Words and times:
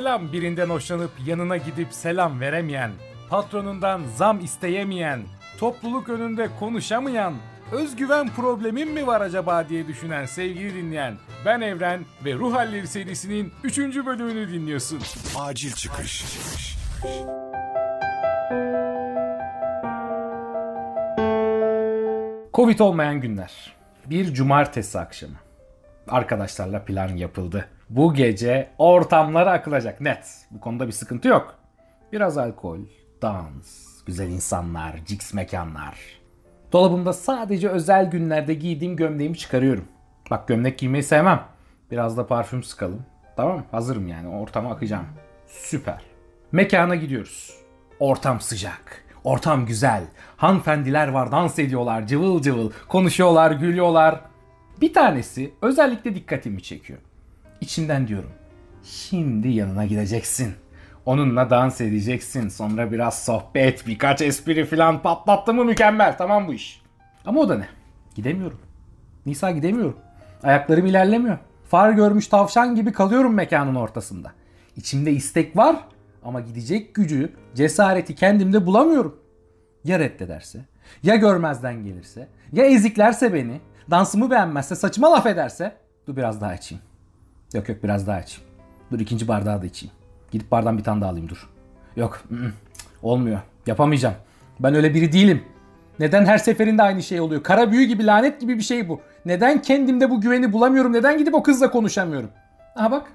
selam 0.00 0.32
birinden 0.32 0.70
hoşlanıp 0.70 1.10
yanına 1.26 1.56
gidip 1.56 1.88
selam 1.90 2.40
veremeyen, 2.40 2.90
patronundan 3.30 4.02
zam 4.16 4.40
isteyemeyen, 4.40 5.22
topluluk 5.58 6.08
önünde 6.08 6.48
konuşamayan, 6.60 7.34
özgüven 7.72 8.28
problemim 8.28 8.92
mi 8.92 9.06
var 9.06 9.20
acaba 9.20 9.68
diye 9.68 9.88
düşünen 9.88 10.26
sevgili 10.26 10.74
dinleyen, 10.74 11.14
ben 11.44 11.60
Evren 11.60 12.04
ve 12.24 12.34
Ruh 12.34 12.54
Halleri 12.54 12.86
serisinin 12.86 13.52
3. 13.64 13.78
bölümünü 13.78 14.52
dinliyorsun. 14.52 15.00
Acil 15.38 15.72
çıkış. 15.72 16.24
Covid 22.54 22.78
olmayan 22.78 23.20
günler. 23.20 23.76
Bir 24.06 24.34
cumartesi 24.34 24.98
akşamı. 24.98 25.36
Arkadaşlarla 26.08 26.84
plan 26.84 27.08
yapıldı. 27.08 27.68
Bu 27.90 28.14
gece 28.14 28.70
ortamlara 28.78 29.52
akılacak 29.52 30.00
net. 30.00 30.46
Bu 30.50 30.60
konuda 30.60 30.86
bir 30.86 30.92
sıkıntı 30.92 31.28
yok. 31.28 31.54
Biraz 32.12 32.38
alkol, 32.38 32.78
dans, 33.22 34.04
güzel 34.06 34.28
insanlar, 34.28 34.96
ciks 35.06 35.34
mekanlar. 35.34 35.98
Dolabımda 36.72 37.12
sadece 37.12 37.68
özel 37.68 38.10
günlerde 38.10 38.54
giydiğim 38.54 38.96
gömleğimi 38.96 39.36
çıkarıyorum. 39.38 39.84
Bak 40.30 40.48
gömlek 40.48 40.78
giymeyi 40.78 41.02
sevmem. 41.02 41.44
Biraz 41.90 42.16
da 42.16 42.26
parfüm 42.26 42.62
sıkalım. 42.62 43.02
Tamam? 43.36 43.64
Hazırım 43.70 44.08
yani 44.08 44.28
ortama 44.28 44.70
akacağım. 44.70 45.06
Süper. 45.46 46.02
Mekana 46.52 46.94
gidiyoruz. 46.94 47.56
Ortam 48.00 48.40
sıcak. 48.40 49.04
Ortam 49.24 49.66
güzel. 49.66 50.04
Hanımefendiler 50.36 51.08
var 51.08 51.32
dans 51.32 51.58
ediyorlar 51.58 52.06
cıvıl 52.06 52.42
cıvıl. 52.42 52.70
Konuşuyorlar 52.88 53.50
gülüyorlar. 53.50 54.20
Bir 54.80 54.92
tanesi 54.92 55.54
özellikle 55.62 56.14
dikkatimi 56.14 56.62
çekiyor. 56.62 56.98
İçimden 57.60 58.08
diyorum. 58.08 58.30
Şimdi 58.84 59.48
yanına 59.48 59.86
gideceksin. 59.86 60.54
Onunla 61.06 61.50
dans 61.50 61.80
edeceksin. 61.80 62.48
Sonra 62.48 62.92
biraz 62.92 63.24
sohbet, 63.24 63.86
birkaç 63.86 64.22
espri 64.22 64.64
falan 64.64 65.02
patlattı 65.02 65.54
mı 65.54 65.64
mükemmel. 65.64 66.18
Tamam 66.18 66.48
bu 66.48 66.54
iş. 66.54 66.82
Ama 67.26 67.40
o 67.40 67.48
da 67.48 67.58
ne? 67.58 67.68
Gidemiyorum. 68.14 68.60
Nisa 69.26 69.50
gidemiyorum. 69.50 69.96
Ayaklarım 70.42 70.86
ilerlemiyor. 70.86 71.38
Far 71.70 71.92
görmüş 71.92 72.26
tavşan 72.26 72.74
gibi 72.74 72.92
kalıyorum 72.92 73.34
mekanın 73.34 73.74
ortasında. 73.74 74.32
İçimde 74.76 75.12
istek 75.12 75.56
var 75.56 75.76
ama 76.24 76.40
gidecek 76.40 76.94
gücü, 76.94 77.32
cesareti 77.54 78.14
kendimde 78.14 78.66
bulamıyorum. 78.66 79.20
Ya 79.84 79.98
reddederse, 79.98 80.58
ya 81.02 81.16
görmezden 81.16 81.84
gelirse, 81.84 82.28
ya 82.52 82.64
eziklerse 82.64 83.34
beni, 83.34 83.60
dansımı 83.90 84.30
beğenmezse, 84.30 84.76
saçıma 84.76 85.12
laf 85.12 85.26
ederse. 85.26 85.76
Dur 86.06 86.16
biraz 86.16 86.40
daha 86.40 86.54
içeyim. 86.54 86.89
Yok 87.54 87.68
yok 87.68 87.82
biraz 87.82 88.06
daha 88.06 88.20
içeyim. 88.20 88.50
Dur 88.92 89.00
ikinci 89.00 89.28
bardağı 89.28 89.62
da 89.62 89.66
içeyim. 89.66 89.94
Gidip 90.30 90.50
bardan 90.50 90.78
bir 90.78 90.84
tane 90.84 91.00
daha 91.00 91.10
alayım 91.10 91.28
dur. 91.28 91.48
Yok 91.96 92.24
olmuyor. 93.02 93.40
Yapamayacağım. 93.66 94.14
Ben 94.60 94.74
öyle 94.74 94.94
biri 94.94 95.12
değilim. 95.12 95.42
Neden 95.98 96.24
her 96.24 96.38
seferinde 96.38 96.82
aynı 96.82 97.02
şey 97.02 97.20
oluyor? 97.20 97.42
Kara 97.42 97.72
büyü 97.72 97.86
gibi 97.86 98.06
lanet 98.06 98.40
gibi 98.40 98.56
bir 98.56 98.62
şey 98.62 98.88
bu. 98.88 99.00
Neden 99.24 99.62
kendimde 99.62 100.10
bu 100.10 100.20
güveni 100.20 100.52
bulamıyorum? 100.52 100.92
Neden 100.92 101.18
gidip 101.18 101.34
o 101.34 101.42
kızla 101.42 101.70
konuşamıyorum? 101.70 102.30
Aha 102.76 102.90
bak 102.90 103.12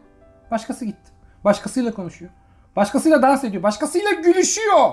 başkası 0.52 0.86
gitti. 0.86 1.12
Başkasıyla 1.44 1.94
konuşuyor. 1.94 2.32
Başkasıyla 2.76 3.22
dans 3.22 3.44
ediyor. 3.44 3.64
Başkasıyla 3.64 4.12
gülüşüyor. 4.12 4.90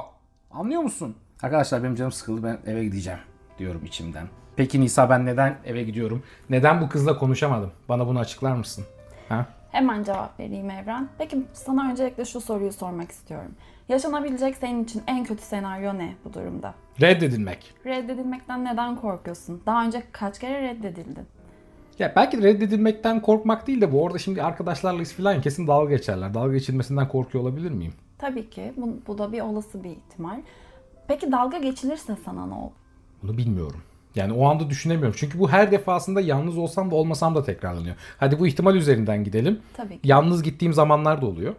Anlıyor 0.51 0.83
musun? 0.83 1.17
Arkadaşlar 1.43 1.83
benim 1.83 1.95
canım 1.95 2.13
sıkıldı 2.13 2.43
ben 2.43 2.73
eve 2.73 2.85
gideceğim 2.85 3.19
diyorum 3.59 3.85
içimden. 3.85 4.27
Peki 4.57 4.81
Nisa 4.81 5.11
ben 5.11 5.27
neden 5.27 5.57
eve 5.65 5.83
gidiyorum? 5.83 6.23
Neden 6.51 6.81
bu 6.81 6.89
kızla 6.89 7.19
konuşamadım? 7.19 7.73
Bana 7.89 8.07
bunu 8.07 8.19
açıklar 8.19 8.57
mısın? 8.57 8.85
Ha? 9.33 9.47
Hemen 9.70 10.05
cevap 10.05 10.41
vereyim 10.41 10.70
Evren. 10.70 11.09
Peki 11.19 11.43
sana 11.53 11.91
öncelikle 11.91 12.25
şu 12.25 12.41
soruyu 12.41 12.73
sormak 12.73 13.11
istiyorum. 13.11 13.53
Yaşanabilecek 13.89 14.57
senin 14.57 14.85
için 14.85 15.03
en 15.07 15.25
kötü 15.25 15.43
senaryo 15.43 15.98
ne 15.98 16.15
bu 16.25 16.35
durumda? 16.35 16.75
Reddedilmek. 17.01 17.75
Reddedilmekten 17.87 18.65
neden 18.65 18.97
korkuyorsun? 18.97 19.63
Daha 19.67 19.85
önce 19.87 20.03
kaç 20.13 20.39
kere 20.39 20.63
reddedildin? 20.63 21.27
Ya 21.98 22.13
belki 22.17 22.42
de 22.42 22.47
reddedilmekten 22.47 23.23
korkmak 23.23 23.67
değil 23.67 23.81
de 23.81 23.92
bu 23.92 24.03
orada 24.03 24.19
şimdi 24.19 24.42
arkadaşlarla 24.42 25.05
falan 25.05 25.41
kesin 25.41 25.67
dalga 25.67 25.91
geçerler. 25.91 26.35
Dalga 26.35 26.53
geçilmesinden 26.53 27.09
korkuyor 27.09 27.45
olabilir 27.45 27.71
miyim? 27.71 27.95
Tabii 28.19 28.51
ki. 28.51 28.73
Bu, 28.77 28.97
bu 29.07 29.19
da 29.19 29.33
bir 29.33 29.41
olası 29.41 29.85
bir 29.85 29.91
ihtimal. 29.91 30.41
Peki 31.09 31.33
dalga 31.33 31.59
geçilirse 31.59 32.17
sana 32.25 32.47
ne 32.47 32.55
olur? 32.55 32.73
Bunu 33.23 33.37
bilmiyorum. 33.37 33.83
Yani 34.14 34.33
o 34.33 34.48
anda 34.48 34.70
düşünemiyorum. 34.70 35.14
Çünkü 35.18 35.39
bu 35.39 35.50
her 35.50 35.73
defasında 35.73 36.20
yalnız 36.20 36.58
olsam 36.58 36.90
da 36.90 36.95
olmasam 36.95 37.34
da 37.34 37.45
tekrarlanıyor. 37.45 37.96
Hadi 38.18 38.39
bu 38.39 38.46
ihtimal 38.46 38.77
üzerinden 38.77 39.24
gidelim. 39.24 39.61
Tabii 39.77 39.95
ki. 39.95 40.08
Yalnız 40.08 40.42
gittiğim 40.42 40.73
zamanlar 40.73 41.23
da 41.23 41.27
oluyor. 41.27 41.55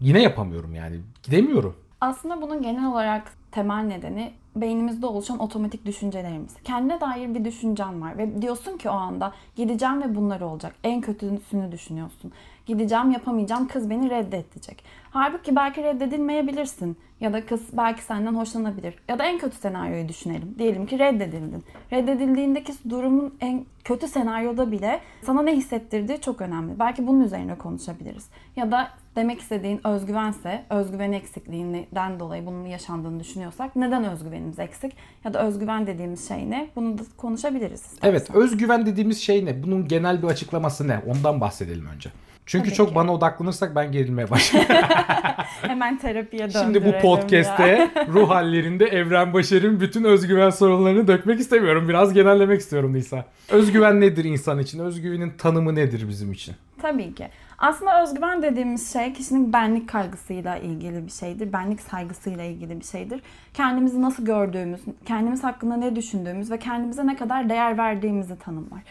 Yine 0.00 0.22
yapamıyorum 0.22 0.74
yani. 0.74 1.00
Gidemiyorum. 1.22 1.76
Aslında 2.00 2.42
bunun 2.42 2.62
genel 2.62 2.90
olarak 2.92 3.32
temel 3.50 3.82
nedeni 3.84 4.32
beynimizde 4.60 5.06
oluşan 5.06 5.38
otomatik 5.38 5.86
düşüncelerimiz. 5.86 6.54
Kendine 6.64 7.00
dair 7.00 7.34
bir 7.34 7.44
düşüncen 7.44 8.02
var 8.02 8.18
ve 8.18 8.42
diyorsun 8.42 8.78
ki 8.78 8.90
o 8.90 8.92
anda 8.92 9.32
gideceğim 9.56 10.02
ve 10.02 10.14
bunlar 10.16 10.40
olacak. 10.40 10.74
En 10.84 11.00
kötüsünü 11.00 11.72
düşünüyorsun. 11.72 12.32
Gideceğim 12.66 13.10
yapamayacağım 13.10 13.68
kız 13.68 13.90
beni 13.90 14.10
reddedecek. 14.10 14.84
Halbuki 15.10 15.56
belki 15.56 15.82
reddedilmeyebilirsin 15.82 16.96
ya 17.20 17.32
da 17.32 17.46
kız 17.46 17.62
belki 17.72 18.02
senden 18.02 18.34
hoşlanabilir. 18.34 18.94
Ya 19.08 19.18
da 19.18 19.24
en 19.24 19.38
kötü 19.38 19.56
senaryoyu 19.56 20.08
düşünelim. 20.08 20.54
Diyelim 20.58 20.86
ki 20.86 20.98
reddedildin. 20.98 21.64
Reddedildiğindeki 21.92 22.72
durumun 22.90 23.34
en 23.40 23.64
kötü 23.84 24.08
senaryoda 24.08 24.72
bile 24.72 25.00
sana 25.22 25.42
ne 25.42 25.56
hissettirdiği 25.56 26.20
çok 26.20 26.40
önemli. 26.40 26.78
Belki 26.78 27.06
bunun 27.06 27.20
üzerine 27.20 27.58
konuşabiliriz. 27.58 28.28
Ya 28.56 28.72
da 28.72 28.88
demek 29.18 29.40
istediğin 29.40 29.80
özgüvense, 29.86 30.64
özgüven 30.70 31.12
eksikliğinden 31.12 32.20
dolayı 32.20 32.46
bunun 32.46 32.66
yaşandığını 32.66 33.20
düşünüyorsak 33.20 33.76
neden 33.76 34.04
özgüvenimiz 34.04 34.58
eksik? 34.58 34.92
Ya 35.24 35.34
da 35.34 35.46
özgüven 35.46 35.86
dediğimiz 35.86 36.28
şey 36.28 36.50
ne? 36.50 36.70
Bunu 36.76 36.98
da 36.98 37.02
konuşabiliriz 37.16 37.80
istersen. 37.80 38.10
Evet 38.10 38.30
özgüven 38.30 38.86
dediğimiz 38.86 39.20
şey 39.20 39.44
ne? 39.44 39.62
Bunun 39.62 39.88
genel 39.88 40.22
bir 40.22 40.28
açıklaması 40.28 40.88
ne? 40.88 41.00
Ondan 41.06 41.40
bahsedelim 41.40 41.86
önce. 41.94 42.10
Çünkü 42.46 42.68
Tabii 42.68 42.76
çok 42.76 42.88
ki. 42.88 42.94
bana 42.94 43.14
odaklanırsak 43.14 43.76
ben 43.76 43.92
gerilmeye 43.92 44.30
başlıyorum. 44.30 44.74
Hemen 45.62 45.98
terapiye 45.98 46.50
Şimdi 46.50 46.80
bu 46.80 46.84
döndürelim 46.84 47.00
podcast'te 47.00 47.90
ruh 48.08 48.30
hallerinde 48.30 48.84
Evren 48.84 49.32
Başar'ın 49.34 49.80
bütün 49.80 50.04
özgüven 50.04 50.50
sorunlarını 50.50 51.08
dökmek 51.08 51.40
istemiyorum. 51.40 51.88
Biraz 51.88 52.12
genellemek 52.12 52.60
istiyorum 52.60 52.94
Nisa. 52.94 53.24
Özgüven 53.50 54.00
nedir 54.00 54.24
insan 54.24 54.58
için? 54.58 54.78
Özgüvenin 54.78 55.30
tanımı 55.38 55.74
nedir 55.74 56.08
bizim 56.08 56.32
için? 56.32 56.54
Tabii 56.82 57.14
ki. 57.14 57.28
Aslında 57.58 58.02
özgüven 58.02 58.42
dediğimiz 58.42 58.92
şey 58.92 59.12
kişinin 59.12 59.52
benlik 59.52 59.88
kaygısıyla 59.88 60.56
ilgili 60.56 61.06
bir 61.06 61.10
şeydir. 61.10 61.52
Benlik 61.52 61.80
saygısıyla 61.80 62.44
ilgili 62.44 62.80
bir 62.80 62.84
şeydir. 62.84 63.22
Kendimizi 63.54 64.02
nasıl 64.02 64.24
gördüğümüz, 64.24 64.80
kendimiz 65.04 65.44
hakkında 65.44 65.76
ne 65.76 65.96
düşündüğümüz 65.96 66.50
ve 66.50 66.58
kendimize 66.58 67.06
ne 67.06 67.16
kadar 67.16 67.48
değer 67.48 67.78
verdiğimizi 67.78 68.38
tanımlar. 68.38 68.82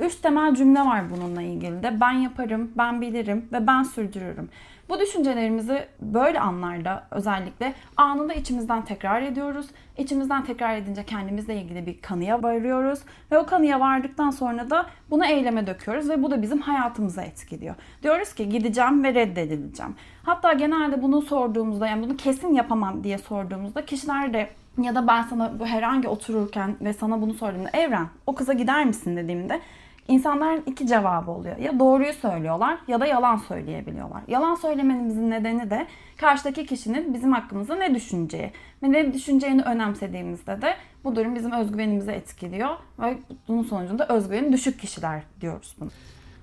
Üç 0.00 0.16
temel 0.16 0.54
cümle 0.54 0.80
var 0.80 1.10
bununla 1.10 1.42
ilgili 1.42 1.82
de. 1.82 2.00
Ben 2.00 2.12
yaparım, 2.12 2.70
ben 2.76 3.00
bilirim 3.00 3.48
ve 3.52 3.66
ben 3.66 3.82
sürdürürüm. 3.82 4.48
Bu 4.88 5.00
düşüncelerimizi 5.00 5.86
böyle 6.00 6.40
anlarda 6.40 7.06
özellikle 7.10 7.74
anında 7.96 8.34
içimizden 8.34 8.84
tekrar 8.84 9.22
ediyoruz. 9.22 9.66
İçimizden 9.98 10.44
tekrar 10.44 10.76
edince 10.76 11.04
kendimizle 11.04 11.56
ilgili 11.56 11.86
bir 11.86 12.00
kanıya 12.00 12.42
varıyoruz. 12.42 12.98
Ve 13.32 13.38
o 13.38 13.46
kanıya 13.46 13.80
vardıktan 13.80 14.30
sonra 14.30 14.70
da 14.70 14.86
bunu 15.10 15.26
eyleme 15.26 15.66
döküyoruz 15.66 16.08
ve 16.08 16.22
bu 16.22 16.30
da 16.30 16.42
bizim 16.42 16.60
hayatımıza 16.60 17.22
etkiliyor. 17.22 17.74
Diyoruz 18.02 18.34
ki 18.34 18.48
gideceğim 18.48 19.04
ve 19.04 19.14
reddedileceğim. 19.14 19.94
Hatta 20.22 20.52
genelde 20.52 21.02
bunu 21.02 21.22
sorduğumuzda 21.22 21.86
yani 21.86 22.02
bunu 22.02 22.16
kesin 22.16 22.54
yapamam 22.54 23.04
diye 23.04 23.18
sorduğumuzda 23.18 23.84
kişiler 23.84 24.34
de 24.34 24.50
ya 24.82 24.94
da 24.94 25.06
ben 25.06 25.22
sana 25.22 25.60
bu 25.60 25.66
herhangi 25.66 26.08
otururken 26.08 26.76
ve 26.80 26.92
sana 26.92 27.20
bunu 27.22 27.34
sorduğumda 27.34 27.70
Evren 27.72 28.06
o 28.26 28.34
kıza 28.34 28.52
gider 28.52 28.84
misin 28.84 29.16
dediğimde 29.16 29.60
İnsanların 30.08 30.62
iki 30.66 30.86
cevabı 30.86 31.30
oluyor. 31.30 31.56
Ya 31.56 31.78
doğruyu 31.78 32.12
söylüyorlar 32.12 32.78
ya 32.88 33.00
da 33.00 33.06
yalan 33.06 33.36
söyleyebiliyorlar. 33.36 34.22
Yalan 34.28 34.54
söylememizin 34.54 35.30
nedeni 35.30 35.70
de 35.70 35.86
karşıdaki 36.16 36.66
kişinin 36.66 37.14
bizim 37.14 37.32
hakkımızda 37.32 37.76
ne 37.76 37.94
düşüneceği. 37.94 38.52
Ve 38.82 38.92
ne 38.92 39.12
düşüneceğini 39.12 39.62
önemsediğimizde 39.62 40.62
de 40.62 40.76
bu 41.04 41.16
durum 41.16 41.34
bizim 41.34 41.52
özgüvenimizi 41.52 42.10
etkiliyor. 42.10 42.70
Ve 42.98 43.18
bunun 43.48 43.62
sonucunda 43.62 44.08
özgüveni 44.08 44.52
düşük 44.52 44.80
kişiler 44.80 45.22
diyoruz 45.40 45.76
bunu. 45.80 45.90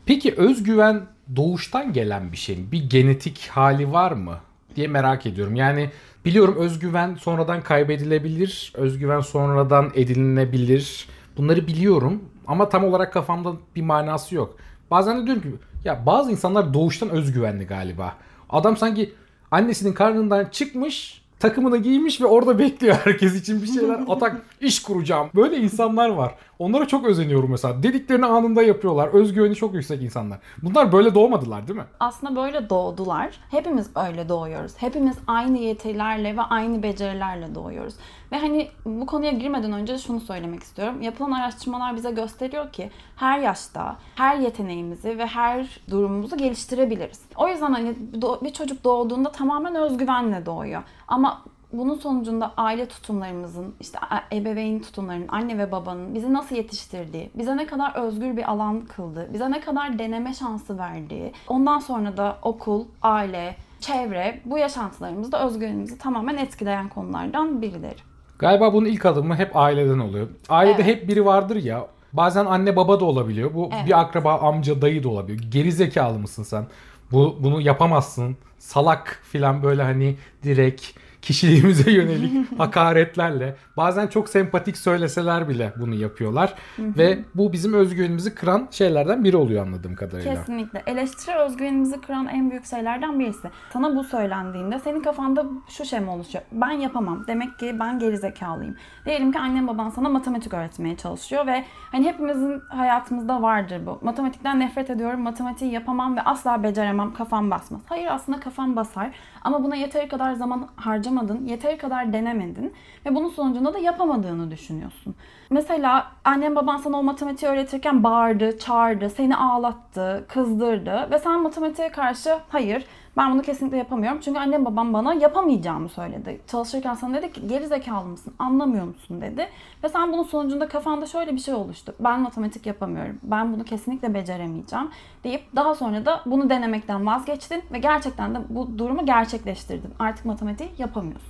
Peki 0.05 0.33
özgüven 0.37 1.01
doğuştan 1.35 1.93
gelen 1.93 2.31
bir 2.31 2.37
şey 2.37 2.57
mi? 2.57 2.71
Bir 2.71 2.89
genetik 2.89 3.47
hali 3.47 3.91
var 3.91 4.11
mı 4.11 4.37
diye 4.75 4.87
merak 4.87 5.25
ediyorum. 5.25 5.55
Yani 5.55 5.89
biliyorum 6.25 6.55
özgüven 6.57 7.15
sonradan 7.15 7.61
kaybedilebilir, 7.61 8.73
özgüven 8.75 9.19
sonradan 9.19 9.91
edinilebilir. 9.95 11.07
Bunları 11.37 11.67
biliyorum 11.67 12.23
ama 12.47 12.69
tam 12.69 12.83
olarak 12.83 13.13
kafamda 13.13 13.53
bir 13.75 13.81
manası 13.81 14.35
yok. 14.35 14.57
Bazen 14.91 15.21
de 15.21 15.25
diyorum 15.25 15.41
ki 15.41 15.49
ya 15.85 16.05
bazı 16.05 16.31
insanlar 16.31 16.73
doğuştan 16.73 17.09
özgüvenli 17.09 17.67
galiba. 17.67 18.13
Adam 18.49 18.77
sanki 18.77 19.13
annesinin 19.51 19.93
karnından 19.93 20.45
çıkmış, 20.45 21.23
takımını 21.39 21.77
giymiş 21.77 22.21
ve 22.21 22.25
orada 22.25 22.59
bekliyor 22.59 22.95
herkes 23.03 23.35
için 23.35 23.61
bir 23.61 23.67
şeyler 23.67 23.99
atak 24.09 24.41
iş 24.61 24.81
kuracağım. 24.81 25.29
Böyle 25.35 25.57
insanlar 25.57 26.09
var. 26.09 26.35
Onlara 26.63 26.87
çok 26.87 27.05
özeniyorum 27.05 27.51
mesela. 27.51 27.83
Dediklerini 27.83 28.25
anında 28.25 28.63
yapıyorlar. 28.63 29.07
Özgüveni 29.07 29.55
çok 29.55 29.73
yüksek 29.73 30.01
insanlar. 30.01 30.39
Bunlar 30.61 30.91
böyle 30.91 31.15
doğmadılar 31.15 31.67
değil 31.67 31.79
mi? 31.79 31.85
Aslında 31.99 32.35
böyle 32.35 32.69
doğdular. 32.69 33.39
Hepimiz 33.51 33.89
öyle 34.07 34.29
doğuyoruz. 34.29 34.73
Hepimiz 34.77 35.17
aynı 35.27 35.57
yetilerle 35.57 36.37
ve 36.37 36.41
aynı 36.41 36.83
becerilerle 36.83 37.55
doğuyoruz. 37.55 37.93
Ve 38.31 38.37
hani 38.39 38.67
bu 38.85 39.05
konuya 39.05 39.31
girmeden 39.31 39.71
önce 39.71 39.97
şunu 39.97 40.19
söylemek 40.19 40.63
istiyorum. 40.63 41.01
Yapılan 41.01 41.31
araştırmalar 41.31 41.95
bize 41.95 42.11
gösteriyor 42.11 42.71
ki 42.71 42.89
her 43.15 43.39
yaşta 43.39 43.97
her 44.15 44.37
yeteneğimizi 44.37 45.17
ve 45.17 45.25
her 45.25 45.79
durumumuzu 45.89 46.37
geliştirebiliriz. 46.37 47.21
O 47.35 47.47
yüzden 47.47 47.73
hani 47.73 47.95
bir 48.41 48.53
çocuk 48.53 48.83
doğduğunda 48.83 49.31
tamamen 49.31 49.75
özgüvenle 49.75 50.45
doğuyor. 50.45 50.83
Ama 51.07 51.41
bunun 51.73 51.95
sonucunda 51.95 52.53
aile 52.57 52.87
tutumlarımızın, 52.87 53.75
işte 53.79 53.99
ebeveyn 54.33 54.79
tutumlarının, 54.79 55.27
anne 55.27 55.57
ve 55.57 55.71
babanın 55.71 56.15
bizi 56.15 56.33
nasıl 56.33 56.55
yetiştirdiği, 56.55 57.29
bize 57.35 57.57
ne 57.57 57.65
kadar 57.65 57.95
özgür 57.95 58.37
bir 58.37 58.51
alan 58.51 58.85
kıldı, 58.85 59.29
bize 59.33 59.51
ne 59.51 59.61
kadar 59.61 59.99
deneme 59.99 60.33
şansı 60.33 60.77
verdiği, 60.77 61.31
ondan 61.47 61.79
sonra 61.79 62.17
da 62.17 62.37
okul, 62.41 62.85
aile, 63.01 63.55
çevre 63.79 64.41
bu 64.45 64.57
yaşantılarımızda 64.57 65.45
özgürlüğümüzü 65.45 65.97
tamamen 65.97 66.37
etkileyen 66.37 66.89
konulardan 66.89 67.61
birileri. 67.61 67.99
Galiba 68.39 68.73
bunun 68.73 68.85
ilk 68.85 69.05
adımı 69.05 69.35
hep 69.35 69.55
aileden 69.55 69.99
oluyor. 69.99 70.27
Ailede 70.49 70.81
evet. 70.81 70.85
hep 70.85 71.07
biri 71.07 71.25
vardır 71.25 71.55
ya. 71.55 71.87
Bazen 72.13 72.45
anne 72.45 72.75
baba 72.75 72.99
da 72.99 73.05
olabiliyor. 73.05 73.53
Bu 73.53 73.69
evet. 73.73 73.87
bir 73.87 73.99
akraba, 73.99 74.39
amca, 74.39 74.81
dayı 74.81 75.03
da 75.03 75.09
olabiliyor. 75.09 75.39
Geri 75.51 75.71
zekalı 75.71 76.19
mısın 76.19 76.43
sen? 76.43 76.65
Bu 77.11 77.37
bunu 77.39 77.61
yapamazsın. 77.61 78.37
Salak 78.59 79.21
filan 79.23 79.63
böyle 79.63 79.83
hani 79.83 80.15
direkt 80.43 80.85
kişiliğimize 81.23 81.91
yönelik 81.97 82.31
hakaretlerle 82.59 83.55
bazen 83.77 84.07
çok 84.07 84.29
sempatik 84.29 84.77
söyleseler 84.77 85.49
bile 85.49 85.73
bunu 85.79 85.95
yapıyorlar. 85.95 86.53
Ve 86.79 87.19
bu 87.35 87.53
bizim 87.53 87.73
özgüvenimizi 87.73 88.35
kıran 88.35 88.67
şeylerden 88.71 89.23
biri 89.23 89.37
oluyor 89.37 89.65
anladığım 89.65 89.95
kadarıyla. 89.95 90.35
Kesinlikle. 90.35 90.83
Eleştiri 90.87 91.35
özgüvenimizi 91.35 92.01
kıran 92.01 92.27
en 92.27 92.51
büyük 92.51 92.65
şeylerden 92.65 93.19
birisi. 93.19 93.49
Sana 93.73 93.95
bu 93.95 94.03
söylendiğinde 94.03 94.79
senin 94.79 95.01
kafanda 95.01 95.45
şu 95.69 95.85
şey 95.85 95.99
mi 95.99 96.09
oluşuyor? 96.09 96.43
Ben 96.51 96.71
yapamam. 96.71 97.27
Demek 97.27 97.59
ki 97.59 97.75
ben 97.79 97.99
gerizekalıyım. 97.99 98.75
Diyelim 99.05 99.31
ki 99.31 99.39
annem 99.39 99.67
baban 99.67 99.89
sana 99.89 100.09
matematik 100.09 100.53
öğretmeye 100.53 100.97
çalışıyor 100.97 101.47
ve 101.47 101.63
hani 101.91 102.07
hepimizin 102.07 102.61
hayatımızda 102.69 103.41
vardır 103.41 103.81
bu. 103.85 103.99
Matematikten 104.01 104.59
nefret 104.59 104.89
ediyorum. 104.89 105.21
Matematiği 105.21 105.71
yapamam 105.71 106.15
ve 106.17 106.21
asla 106.21 106.63
beceremem. 106.63 107.13
Kafam 107.13 107.51
basmaz. 107.51 107.81
Hayır 107.85 108.07
aslında 108.11 108.39
kafam 108.39 108.75
basar. 108.75 109.11
Ama 109.43 109.63
buna 109.63 109.75
yeteri 109.75 110.07
kadar 110.07 110.33
zaman 110.33 110.67
harcamadın, 110.75 111.45
yeteri 111.45 111.77
kadar 111.77 112.13
denemedin 112.13 112.73
ve 113.05 113.15
bunun 113.15 113.29
sonucunda 113.29 113.73
da 113.73 113.79
yapamadığını 113.79 114.51
düşünüyorsun. 114.51 115.15
Mesela 115.49 116.07
annen 116.25 116.55
baban 116.55 116.77
sana 116.77 116.97
o 116.97 117.03
matematiği 117.03 117.51
öğretirken 117.51 118.03
bağırdı, 118.03 118.59
çağırdı, 118.59 119.09
seni 119.09 119.35
ağlattı, 119.35 120.25
kızdırdı 120.29 121.07
ve 121.11 121.19
sen 121.19 121.41
matematiğe 121.41 121.89
karşı 121.89 122.37
hayır 122.49 122.85
ben 123.17 123.31
bunu 123.33 123.41
kesinlikle 123.41 123.77
yapamıyorum. 123.77 124.19
Çünkü 124.21 124.39
annem 124.39 124.65
babam 124.65 124.93
bana 124.93 125.13
yapamayacağımı 125.13 125.89
söyledi. 125.89 126.41
Çalışırken 126.47 126.93
sana 126.93 127.17
dedi 127.17 127.31
ki 127.31 127.47
geri 127.47 127.67
zekalı 127.67 128.07
mısın? 128.07 128.33
Anlamıyor 128.39 128.85
musun 128.85 129.21
dedi. 129.21 129.49
Ve 129.83 129.89
sen 129.89 130.13
bunun 130.13 130.23
sonucunda 130.23 130.67
kafanda 130.67 131.05
şöyle 131.05 131.33
bir 131.33 131.39
şey 131.39 131.53
oluştu. 131.53 131.95
Ben 131.99 132.21
matematik 132.21 132.65
yapamıyorum. 132.65 133.17
Ben 133.23 133.53
bunu 133.53 133.63
kesinlikle 133.63 134.13
beceremeyeceğim 134.13 134.89
deyip 135.23 135.41
daha 135.55 135.75
sonra 135.75 136.05
da 136.05 136.21
bunu 136.25 136.49
denemekten 136.49 137.05
vazgeçtin 137.05 137.61
ve 137.73 137.79
gerçekten 137.79 138.35
de 138.35 138.39
bu 138.49 138.77
durumu 138.77 139.05
gerçekleştirdin. 139.05 139.93
Artık 139.99 140.25
matematiği 140.25 140.69
yapamıyorsun. 140.77 141.29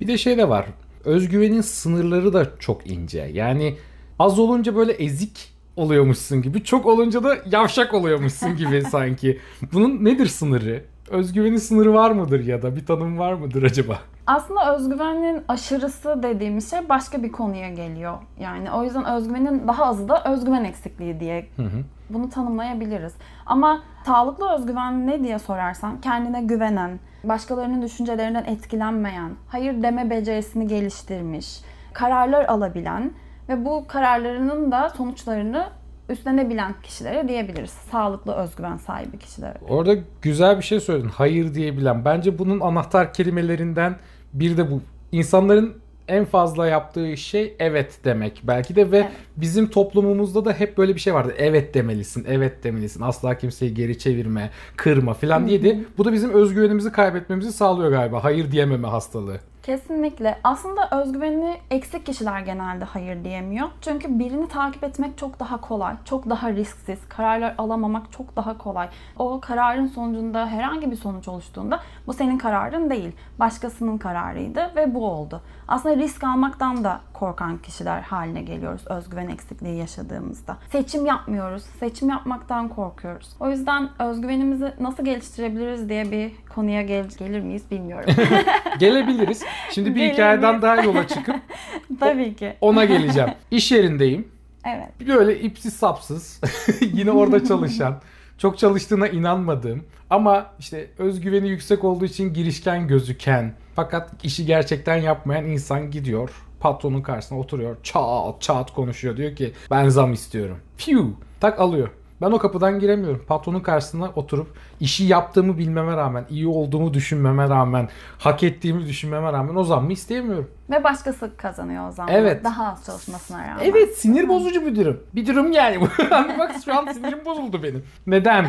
Bir 0.00 0.08
de 0.08 0.18
şey 0.18 0.38
de 0.38 0.48
var. 0.48 0.66
Özgüvenin 1.04 1.60
sınırları 1.60 2.32
da 2.32 2.58
çok 2.58 2.90
ince. 2.90 3.30
Yani 3.32 3.76
az 4.18 4.38
olunca 4.38 4.76
böyle 4.76 4.92
ezik 4.92 5.52
oluyormuşsun 5.76 6.42
gibi. 6.42 6.64
Çok 6.64 6.86
olunca 6.86 7.24
da 7.24 7.36
yavşak 7.50 7.94
oluyormuşsun 7.94 8.56
gibi 8.56 8.82
sanki. 8.90 9.40
Bunun 9.72 10.04
nedir 10.04 10.26
sınırı? 10.26 10.84
Özgüveni 11.12 11.60
sınırı 11.60 11.94
var 11.94 12.10
mıdır 12.10 12.44
ya 12.44 12.62
da 12.62 12.76
bir 12.76 12.86
tanım 12.86 13.18
var 13.18 13.32
mıdır 13.32 13.62
acaba? 13.62 13.98
Aslında 14.26 14.76
özgüvenin 14.76 15.42
aşırısı 15.48 16.22
dediğimiz 16.22 16.70
şey 16.70 16.88
başka 16.88 17.22
bir 17.22 17.32
konuya 17.32 17.70
geliyor. 17.70 18.18
Yani 18.40 18.70
o 18.70 18.84
yüzden 18.84 19.04
özgüvenin 19.04 19.68
daha 19.68 19.86
azı 19.86 20.08
da 20.08 20.24
özgüven 20.32 20.64
eksikliği 20.64 21.20
diye 21.20 21.46
hı 21.56 21.62
hı. 21.62 21.84
bunu 22.10 22.30
tanımlayabiliriz. 22.30 23.12
Ama 23.46 23.82
sağlıklı 24.06 24.50
özgüven 24.52 25.06
ne 25.06 25.24
diye 25.24 25.38
sorarsan 25.38 26.00
kendine 26.00 26.42
güvenen, 26.42 27.00
başkalarının 27.24 27.82
düşüncelerinden 27.82 28.44
etkilenmeyen, 28.44 29.30
hayır 29.48 29.82
deme 29.82 30.10
becerisini 30.10 30.66
geliştirmiş, 30.66 31.60
kararlar 31.92 32.44
alabilen 32.44 33.12
ve 33.48 33.64
bu 33.64 33.84
kararlarının 33.88 34.72
da 34.72 34.90
sonuçlarını 34.90 35.66
üstlenebilen 36.12 36.74
kişilere 36.82 37.28
diyebiliriz. 37.28 37.70
Sağlıklı 37.70 38.32
özgüven 38.32 38.76
sahibi 38.76 39.18
kişilere. 39.18 39.54
Orada 39.68 39.94
güzel 40.22 40.58
bir 40.58 40.62
şey 40.62 40.80
söyledin. 40.80 41.08
Hayır 41.08 41.54
diyebilen. 41.54 42.04
Bence 42.04 42.38
bunun 42.38 42.60
anahtar 42.60 43.14
kelimelerinden 43.14 43.96
bir 44.32 44.56
de 44.56 44.70
bu. 44.70 44.80
İnsanların 45.12 45.82
en 46.08 46.24
fazla 46.24 46.66
yaptığı 46.66 47.16
şey 47.16 47.56
evet 47.58 47.98
demek 48.04 48.42
belki 48.44 48.76
de 48.76 48.90
ve 48.90 48.98
evet. 48.98 49.10
bizim 49.36 49.66
toplumumuzda 49.68 50.44
da 50.44 50.52
hep 50.52 50.78
böyle 50.78 50.94
bir 50.94 51.00
şey 51.00 51.14
vardı. 51.14 51.34
Evet 51.38 51.74
demelisin, 51.74 52.24
evet 52.28 52.64
demelisin. 52.64 53.02
Asla 53.02 53.38
kimseyi 53.38 53.74
geri 53.74 53.98
çevirme, 53.98 54.50
kırma 54.76 55.14
falan 55.14 55.48
diyedi. 55.48 55.84
Bu 55.98 56.04
da 56.04 56.12
bizim 56.12 56.30
özgüvenimizi 56.30 56.92
kaybetmemizi 56.92 57.52
sağlıyor 57.52 57.90
galiba. 57.90 58.24
Hayır 58.24 58.52
diyememe 58.52 58.88
hastalığı. 58.88 59.38
Kesinlikle. 59.62 60.38
Aslında 60.44 60.88
özgüveni 60.90 61.60
eksik 61.70 62.06
kişiler 62.06 62.40
genelde 62.40 62.84
hayır 62.84 63.24
diyemiyor. 63.24 63.68
Çünkü 63.80 64.18
birini 64.18 64.48
takip 64.48 64.84
etmek 64.84 65.18
çok 65.18 65.40
daha 65.40 65.60
kolay, 65.60 65.94
çok 66.04 66.30
daha 66.30 66.52
risksiz. 66.52 67.08
Kararlar 67.08 67.54
alamamak 67.58 68.12
çok 68.12 68.36
daha 68.36 68.58
kolay. 68.58 68.88
O 69.18 69.40
kararın 69.40 69.86
sonucunda 69.86 70.46
herhangi 70.46 70.90
bir 70.90 70.96
sonuç 70.96 71.28
oluştuğunda 71.28 71.80
bu 72.06 72.12
senin 72.12 72.38
kararın 72.38 72.90
değil, 72.90 73.12
başkasının 73.38 73.98
kararıydı 73.98 74.72
ve 74.76 74.94
bu 74.94 75.08
oldu. 75.10 75.40
Aslında 75.68 75.96
risk 75.96 76.24
almaktan 76.24 76.84
da 76.84 77.00
korkan 77.22 77.58
kişiler 77.58 78.00
haline 78.00 78.42
geliyoruz 78.42 78.82
özgüven 78.86 79.28
eksikliği 79.28 79.76
yaşadığımızda. 79.76 80.58
Seçim 80.72 81.06
yapmıyoruz, 81.06 81.62
seçim 81.62 82.08
yapmaktan 82.08 82.68
korkuyoruz. 82.68 83.28
O 83.40 83.50
yüzden 83.50 83.90
özgüvenimizi 83.98 84.72
nasıl 84.80 85.04
geliştirebiliriz 85.04 85.88
diye 85.88 86.10
bir 86.10 86.32
konuya 86.54 86.82
gel 86.82 87.08
gelir 87.18 87.40
miyiz 87.40 87.70
bilmiyorum. 87.70 88.14
Gelebiliriz. 88.78 89.44
Şimdi 89.70 89.94
bir 89.94 90.00
Gelir 90.00 90.12
hikayeden 90.12 90.56
mi? 90.56 90.62
daha 90.62 90.76
yola 90.76 91.08
çıkıp 91.08 91.36
Tabii 92.00 92.34
ki. 92.36 92.56
Ona 92.60 92.84
geleceğim. 92.84 93.30
İş 93.50 93.72
yerindeyim. 93.72 94.28
Evet. 94.66 95.08
Böyle 95.08 95.40
ipsiz 95.40 95.76
sapsız 95.76 96.40
yine 96.80 97.10
orada 97.10 97.44
çalışan 97.44 98.00
çok 98.38 98.58
çalıştığına 98.58 99.08
inanmadığım 99.08 99.84
ama 100.10 100.46
işte 100.58 100.90
özgüveni 100.98 101.48
yüksek 101.48 101.84
olduğu 101.84 102.04
için 102.04 102.34
girişken 102.34 102.88
gözüken 102.88 103.54
fakat 103.74 104.24
işi 104.24 104.46
gerçekten 104.46 104.96
yapmayan 104.96 105.44
insan 105.44 105.90
gidiyor 105.90 106.30
patronun 106.62 107.02
karşısına 107.02 107.38
oturuyor 107.38 107.76
çat 107.82 108.40
çat 108.42 108.74
konuşuyor 108.74 109.16
diyor 109.16 109.36
ki 109.36 109.52
ben 109.70 109.88
zam 109.88 110.12
istiyorum. 110.12 110.58
Piu 110.78 111.10
tak 111.40 111.60
alıyor. 111.60 111.88
Ben 112.22 112.30
o 112.30 112.38
kapıdan 112.38 112.78
giremiyorum. 112.78 113.24
Patronun 113.26 113.60
karşısına 113.60 114.10
oturup 114.16 114.46
işi 114.80 115.04
yaptığımı 115.04 115.58
bilmeme 115.58 115.96
rağmen, 115.96 116.24
iyi 116.30 116.46
olduğumu 116.46 116.94
düşünmeme 116.94 117.48
rağmen, 117.48 117.88
hak 118.18 118.42
ettiğimi 118.42 118.86
düşünmeme 118.86 119.32
rağmen 119.32 119.54
o 119.54 119.64
zammı 119.64 119.92
isteyemiyorum. 119.92 120.50
Ve 120.70 120.84
başkası 120.84 121.36
kazanıyor 121.36 121.88
o 121.88 121.92
zaman. 121.92 122.14
Evet. 122.14 122.44
Daha 122.44 122.72
az 122.72 122.86
çalışmasına 122.86 123.48
rağmen. 123.48 123.64
Evet 123.64 123.98
sinir 123.98 124.28
bozucu 124.28 124.66
bir 124.66 124.76
durum. 124.76 125.00
Bir 125.14 125.26
durum 125.26 125.52
yani. 125.52 125.80
Bak 126.38 126.52
şu 126.64 126.78
an 126.78 126.92
sinirim 126.92 127.24
bozuldu 127.24 127.62
benim. 127.62 127.84
Neden? 128.06 128.46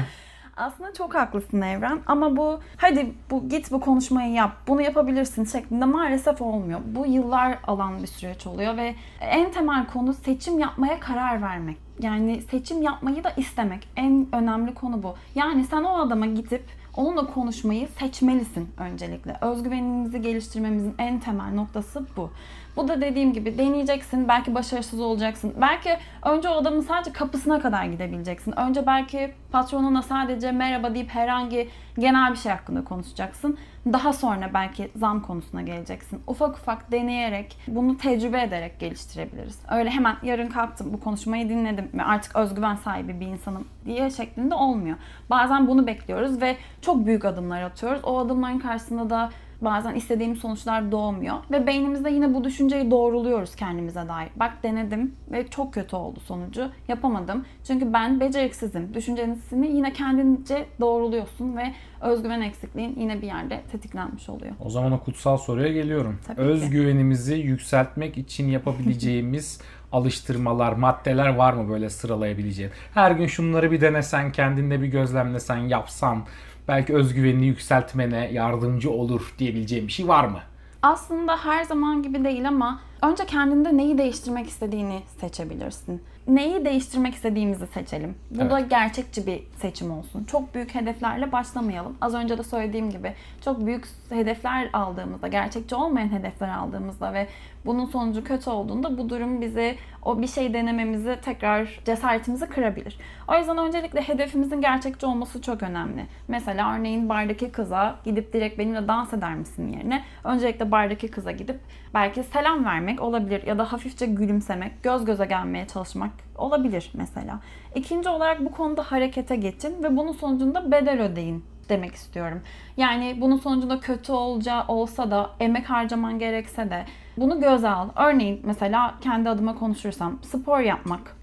Aslında 0.58 0.94
çok 0.94 1.16
haklısın 1.16 1.62
Evren 1.62 2.00
ama 2.08 2.38
bu 2.38 2.60
hadi 2.78 3.14
bu 3.32 3.50
git 3.50 3.72
bu 3.72 3.80
konuşmayı 3.80 4.34
yap 4.34 4.52
bunu 4.68 4.82
yapabilirsin 4.82 5.46
şeklinde 5.46 5.86
maalesef 5.86 6.42
olmuyor. 6.42 6.80
Bu 6.86 7.06
yıllar 7.06 7.58
alan 7.68 8.02
bir 8.02 8.08
süreç 8.08 8.48
oluyor 8.48 8.78
ve 8.78 8.96
en 9.22 9.52
temel 9.52 9.88
konu 9.88 10.14
seçim 10.14 10.60
yapmaya 10.60 11.00
karar 11.00 11.42
vermek. 11.42 11.78
Yani 12.00 12.42
seçim 12.42 12.82
yapmayı 12.82 13.24
da 13.24 13.30
istemek. 13.30 13.88
En 13.96 14.28
önemli 14.32 14.74
konu 14.74 15.04
bu. 15.04 15.16
Yani 15.36 15.64
sen 15.64 15.84
o 15.84 15.98
adama 16.00 16.26
gidip 16.26 16.64
onunla 16.96 17.28
konuşmayı 17.28 17.88
seçmelisin 17.88 18.70
öncelikle. 18.78 19.38
Özgüvenimizi 19.42 20.22
geliştirmemizin 20.22 20.96
en 20.98 21.20
temel 21.20 21.54
noktası 21.54 22.06
bu. 22.18 22.32
Bu 22.76 22.88
da 22.88 23.02
dediğim 23.02 23.34
gibi 23.34 23.58
deneyeceksin. 23.58 24.28
Belki 24.28 24.56
başarısız 24.56 25.00
olacaksın. 25.00 25.54
Belki 25.62 25.90
önce 26.26 26.50
o 26.50 26.54
adamın 26.54 26.82
sadece 26.82 27.14
kapısına 27.14 27.60
kadar 27.60 27.86
gidebileceksin. 27.86 28.60
Önce 28.60 28.86
belki 28.88 29.34
patronuna 29.52 30.02
sadece 30.02 30.52
merhaba 30.52 30.96
deyip 30.96 31.10
herhangi 31.10 31.70
genel 32.00 32.32
bir 32.32 32.38
şey 32.38 32.52
hakkında 32.52 32.84
konuşacaksın. 32.84 33.58
Daha 33.94 34.14
sonra 34.14 34.54
belki 34.54 34.92
zam 34.96 35.22
konusuna 35.22 35.62
geleceksin. 35.62 36.22
Ufak 36.28 36.56
ufak 36.58 36.92
deneyerek, 36.92 37.58
bunu 37.68 37.98
tecrübe 37.98 38.42
ederek 38.42 38.80
geliştirebiliriz. 38.80 39.60
Öyle 39.72 39.90
hemen 39.90 40.16
yarın 40.24 40.48
kalktım, 40.48 40.94
bu 40.94 41.00
konuşmayı 41.00 41.50
dinledim 41.50 41.90
ve 41.94 42.04
artık 42.04 42.36
özgüven 42.36 42.76
sahibi 42.76 43.20
bir 43.20 43.28
insanım 43.28 43.68
diye 43.86 44.10
şeklinde 44.10 44.56
olmuyor. 44.56 44.98
Bazen 45.30 45.68
bunu 45.68 45.88
bekliyoruz 45.88 46.42
ve 46.42 46.58
çok 46.84 47.06
büyük 47.06 47.26
adımlar 47.26 47.62
atıyoruz. 47.62 48.02
O 48.04 48.20
adımların 48.20 48.60
karşısında 48.60 49.10
da 49.10 49.30
bazen 49.62 49.96
istediğimiz 49.96 50.40
sonuçlar 50.40 50.92
doğmuyor. 50.92 51.36
Ve 51.52 51.68
beynimizde 51.68 52.10
yine 52.10 52.34
bu 52.34 52.44
düşünceyi 52.44 52.92
doğruluyoruz 52.92 53.56
kendimize 53.56 54.08
dair. 54.08 54.30
Bak 54.36 54.64
denedim 54.64 55.16
ve 55.32 55.48
çok 55.48 55.74
kötü 55.74 55.96
oldu 55.96 56.20
sonucu. 56.20 56.70
Yapamadım. 56.88 57.46
Çünkü 57.68 57.94
ben 57.94 58.20
beceriksizim. 58.20 58.94
Düşüncesini 58.94 59.68
yine 59.68 59.94
kendince 59.94 60.66
doğruluyorsun 60.80 61.58
ve 61.58 61.74
özgüven 62.02 62.42
eksikliğin 62.42 62.96
yine 63.00 63.22
bir 63.22 63.28
yerde 63.28 63.62
tetiklenmiş 63.72 64.30
oluyor. 64.30 64.54
O 64.60 64.70
zaman 64.70 64.92
o 64.92 65.00
kutsal 65.00 65.38
soruya 65.38 65.74
geliyorum. 65.74 66.20
Tabii 66.28 66.36
ki. 66.36 66.42
Özgüvenimizi 66.42 67.36
yükseltmek 67.36 68.18
için 68.18 68.48
yapabileceğimiz 68.48 69.62
alıştırmalar, 69.92 70.74
maddeler 70.74 71.36
var 71.36 71.54
mı 71.54 71.70
böyle 71.70 71.90
sıralayabileceğin? 71.90 72.72
Her 72.94 73.12
gün 73.12 73.28
şunları 73.28 73.72
bir 73.72 73.82
denesen, 73.82 74.32
kendinde 74.32 74.82
bir 74.82 74.88
gözlemlesen, 74.88 75.58
yapsan 75.58 76.24
belki 76.68 76.94
özgüvenini 76.96 77.46
yükseltmene 77.46 78.30
yardımcı 78.34 78.92
olur 78.92 79.34
diyebileceğin 79.40 79.88
bir 79.88 79.92
şey 79.92 80.08
var 80.08 80.26
mı? 80.26 80.40
Aslında 80.82 81.38
her 81.38 81.64
zaman 81.64 82.04
gibi 82.04 82.24
değil 82.24 82.48
ama 82.48 82.80
önce 83.02 83.26
kendinde 83.26 83.78
neyi 83.78 83.98
değiştirmek 83.98 84.48
istediğini 84.50 85.04
seçebilirsin. 85.20 86.02
Neyi 86.28 86.66
değiştirmek 86.66 87.16
istediğimizi 87.16 87.68
seçelim. 87.68 88.16
Bu 88.32 88.50
da 88.50 88.60
gerçekçi 88.60 89.28
bir 89.28 89.44
seçim 89.58 89.92
olsun. 89.92 90.24
Çok 90.24 90.56
büyük 90.56 90.76
hedeflerle 90.76 91.32
başlamayalım. 91.32 91.98
Az 92.02 92.14
önce 92.14 92.38
de 92.38 92.44
söylediğim 92.44 92.90
gibi 92.90 93.14
çok 93.46 93.66
büyük 93.66 93.88
hedefler 94.10 94.70
aldığımızda, 94.74 95.28
gerçekçi 95.28 95.76
olmayan 95.76 96.12
hedefler 96.12 96.50
aldığımızda 96.50 97.14
ve 97.14 97.28
bunun 97.66 97.86
sonucu 97.86 98.24
kötü 98.24 98.50
olduğunda 98.50 98.98
bu 98.98 99.10
durum 99.10 99.42
bizi 99.42 99.76
o 100.06 100.22
bir 100.22 100.28
şey 100.28 100.54
denememizi 100.54 101.20
tekrar 101.22 101.80
cesaretimizi 101.86 102.46
kırabilir. 102.46 102.98
O 103.28 103.36
yüzden 103.36 103.58
öncelikle 103.58 104.02
hedefimizin 104.02 104.62
gerçekçi 104.62 105.06
olması 105.06 105.42
çok 105.42 105.64
önemli. 105.64 106.06
Mesela 106.28 106.76
örneğin 106.76 107.10
bardaki 107.10 107.52
kıza 107.52 107.96
gidip 108.06 108.34
direkt 108.34 108.60
benimle 108.60 108.88
dans 108.88 109.14
eder 109.14 109.36
misin 109.36 109.68
yerine 109.68 110.04
öncelikle 110.24 110.72
bardaki 110.72 111.08
kıza 111.08 111.32
gidip 111.32 111.60
belki 111.94 112.24
selam 112.24 112.66
vermek 112.66 113.02
olabilir 113.02 113.48
ya 113.48 113.58
da 113.58 113.72
hafifçe 113.72 114.06
gülümsemek, 114.06 114.84
göz 114.84 115.06
göze 115.06 115.26
gelmeye 115.26 115.68
çalışmak 115.68 116.13
olabilir 116.36 116.92
mesela. 116.94 117.40
İkinci 117.76 118.10
olarak 118.10 118.46
bu 118.46 118.52
konuda 118.52 118.84
harekete 118.84 119.36
geçin 119.36 119.84
ve 119.84 119.98
bunun 119.98 120.12
sonucunda 120.12 120.72
bedel 120.72 121.02
ödeyin 121.02 121.46
demek 121.70 121.96
istiyorum. 121.96 122.42
Yani 122.78 123.18
bunun 123.22 123.38
sonucunda 123.38 123.80
kötü 123.80 124.12
olacağı 124.12 124.68
olsa 124.68 125.12
da 125.12 125.30
emek 125.40 125.70
harcaman 125.70 126.20
gerekse 126.20 126.70
de 126.70 126.86
bunu 127.18 127.42
göze 127.42 127.70
al. 127.70 127.90
Örneğin 127.96 128.42
mesela 128.44 128.96
kendi 129.02 129.30
adıma 129.30 129.56
konuşursam 129.56 130.20
spor 130.22 130.60
yapmak 130.60 131.16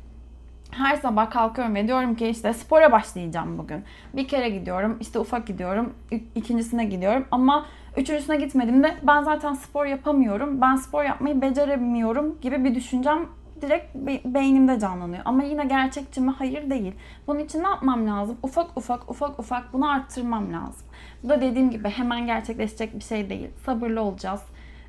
her 0.71 0.97
sabah 0.97 1.31
kalkıyorum 1.31 1.75
ve 1.75 1.87
diyorum 1.87 2.15
ki 2.15 2.29
işte 2.29 2.53
spora 2.53 2.93
başlayacağım 2.93 3.59
bugün. 3.59 3.85
Bir 4.15 4.29
kere 4.29 4.51
gidiyorum, 4.51 4.97
işte 5.01 5.19
ufak 5.19 5.47
gidiyorum, 5.47 5.95
ikincisine 6.35 6.85
gidiyorum 6.85 7.27
ama 7.31 7.67
üçüncüsüne 7.97 8.37
gitmediğimde 8.37 8.97
ben 9.03 9.23
zaten 9.23 9.55
spor 9.55 9.87
yapamıyorum, 9.87 10.61
ben 10.61 10.77
spor 10.77 11.05
yapmayı 11.05 11.43
beceremiyorum 11.43 12.41
gibi 12.41 12.65
bir 12.65 12.75
düşüncem 12.75 13.27
direkt 13.63 13.95
be- 13.95 14.21
beynimde 14.25 14.81
canlanıyor. 14.81 15.23
Ama 15.25 15.43
yine 15.43 15.65
gerçekçi 15.65 16.21
mi? 16.21 16.31
Hayır 16.39 16.71
değil. 16.71 16.95
Bunun 17.27 17.39
için 17.39 17.63
ne 17.63 17.69
yapmam 17.69 18.07
lazım? 18.07 18.37
Ufak 18.43 18.77
ufak 18.77 19.11
ufak 19.11 19.39
ufak 19.41 19.73
bunu 19.73 19.91
arttırmam 19.91 20.53
lazım. 20.53 20.87
Bu 21.25 21.29
da 21.29 21.41
dediğim 21.41 21.71
gibi 21.71 21.89
hemen 21.89 22.27
gerçekleşecek 22.27 22.95
bir 22.95 23.05
şey 23.05 23.31
değil. 23.31 23.49
Sabırlı 23.67 24.01
olacağız. 24.01 24.41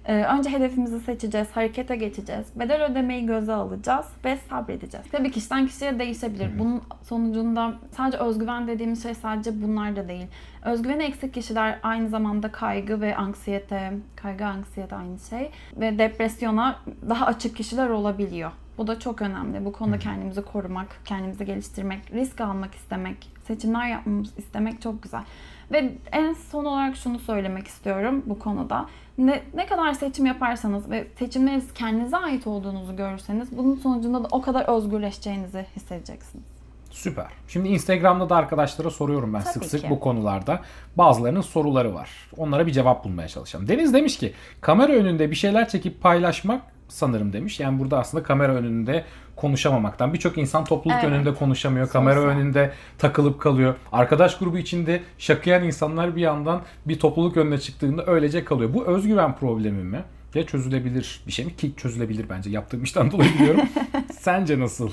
Ee, 0.05 0.23
önce 0.23 0.49
hedefimizi 0.49 0.99
seçeceğiz, 0.99 1.47
harekete 1.51 1.95
geçeceğiz, 1.95 2.47
bedel 2.55 2.85
ödemeyi 2.85 3.25
göze 3.25 3.53
alacağız 3.53 4.05
ve 4.25 4.37
sabredeceğiz. 4.37 5.07
Tabii 5.11 5.31
kişiden 5.31 5.67
kişiye 5.67 5.99
değişebilir. 5.99 6.59
Bunun 6.59 6.81
sonucunda 7.03 7.73
sadece 7.91 8.17
özgüven 8.17 8.67
dediğimiz 8.67 9.03
şey 9.03 9.13
sadece 9.13 9.61
bunlar 9.61 9.95
da 9.95 10.07
değil. 10.07 10.27
Özgüveni 10.65 11.03
eksik 11.03 11.33
kişiler 11.33 11.79
aynı 11.83 12.09
zamanda 12.09 12.51
kaygı 12.51 13.01
ve 13.01 13.15
anksiyete, 13.15 13.93
kaygı 14.15 14.45
anksiyete 14.45 14.95
aynı 14.95 15.19
şey 15.19 15.51
ve 15.77 15.99
depresyona 15.99 16.75
daha 17.09 17.25
açık 17.25 17.55
kişiler 17.55 17.89
olabiliyor. 17.89 18.51
Bu 18.77 18.87
da 18.87 18.99
çok 18.99 19.21
önemli. 19.21 19.65
Bu 19.65 19.71
konuda 19.71 19.99
kendimizi 19.99 20.41
korumak, 20.41 20.87
kendimizi 21.05 21.45
geliştirmek, 21.45 22.13
risk 22.13 22.41
almak 22.41 22.75
istemek, 22.75 23.31
seçimler 23.47 23.87
yapmamız 23.87 24.37
istemek 24.37 24.81
çok 24.81 25.03
güzel. 25.03 25.23
Ve 25.71 25.93
en 26.11 26.33
son 26.33 26.65
olarak 26.65 26.95
şunu 26.95 27.19
söylemek 27.19 27.67
istiyorum 27.67 28.23
bu 28.25 28.39
konuda. 28.39 28.85
Ne, 29.17 29.43
ne 29.53 29.65
kadar 29.65 29.93
seçim 29.93 30.25
yaparsanız 30.25 30.89
ve 30.89 31.07
seçimleriniz 31.19 31.73
kendinize 31.73 32.17
ait 32.17 32.47
olduğunuzu 32.47 32.95
görürseniz 32.95 33.57
bunun 33.57 33.75
sonucunda 33.75 34.23
da 34.23 34.27
o 34.31 34.41
kadar 34.41 34.77
özgürleşeceğinizi 34.77 35.65
hissedeceksiniz. 35.75 36.45
Süper. 36.91 37.27
Şimdi 37.47 37.69
Instagram'da 37.69 38.29
da 38.29 38.35
arkadaşlara 38.35 38.89
soruyorum 38.89 39.33
ben 39.33 39.41
Tabii 39.41 39.53
sık 39.53 39.65
sık 39.65 39.81
ki. 39.81 39.89
bu 39.89 39.99
konularda. 39.99 40.59
Bazılarının 40.95 41.41
soruları 41.41 41.93
var. 41.93 42.09
Onlara 42.37 42.67
bir 42.67 42.71
cevap 42.71 43.05
bulmaya 43.05 43.27
çalışalım. 43.27 43.67
Deniz 43.67 43.93
demiş 43.93 44.17
ki 44.17 44.33
kamera 44.61 44.93
önünde 44.93 45.31
bir 45.31 45.35
şeyler 45.35 45.69
çekip 45.69 46.01
paylaşmak 46.01 46.61
sanırım 46.91 47.33
demiş. 47.33 47.59
Yani 47.59 47.79
burada 47.79 47.99
aslında 47.99 48.23
kamera 48.23 48.53
önünde 48.53 49.05
konuşamamaktan. 49.35 50.13
Birçok 50.13 50.37
insan 50.37 50.63
topluluk 50.65 50.97
Evet. 51.03 51.13
önünde 51.13 51.33
konuşamıyor. 51.33 51.89
Kamera 51.89 52.19
önünde 52.19 52.71
takılıp 52.97 53.41
kalıyor. 53.41 53.75
Arkadaş 53.91 54.37
grubu 54.37 54.57
içinde 54.57 55.01
şakayan 55.17 55.63
insanlar 55.63 56.15
bir 56.15 56.21
yandan 56.21 56.61
bir 56.85 56.99
topluluk 56.99 57.37
önüne 57.37 57.57
çıktığında 57.57 58.05
öylece 58.05 58.45
kalıyor. 58.45 58.73
Bu 58.73 58.85
özgüven 58.85 59.35
problemi 59.35 59.83
mi? 59.83 60.03
Ya 60.35 60.45
çözülebilir 60.45 61.21
bir 61.27 61.31
şey 61.31 61.45
mi? 61.45 61.55
Ki 61.55 61.71
çözülebilir 61.77 62.25
bence. 62.29 62.49
Yaptığım 62.49 62.83
işten 62.83 63.11
dolayı 63.11 63.33
biliyorum. 63.33 63.61
Sence 64.19 64.59
nasıl? 64.59 64.89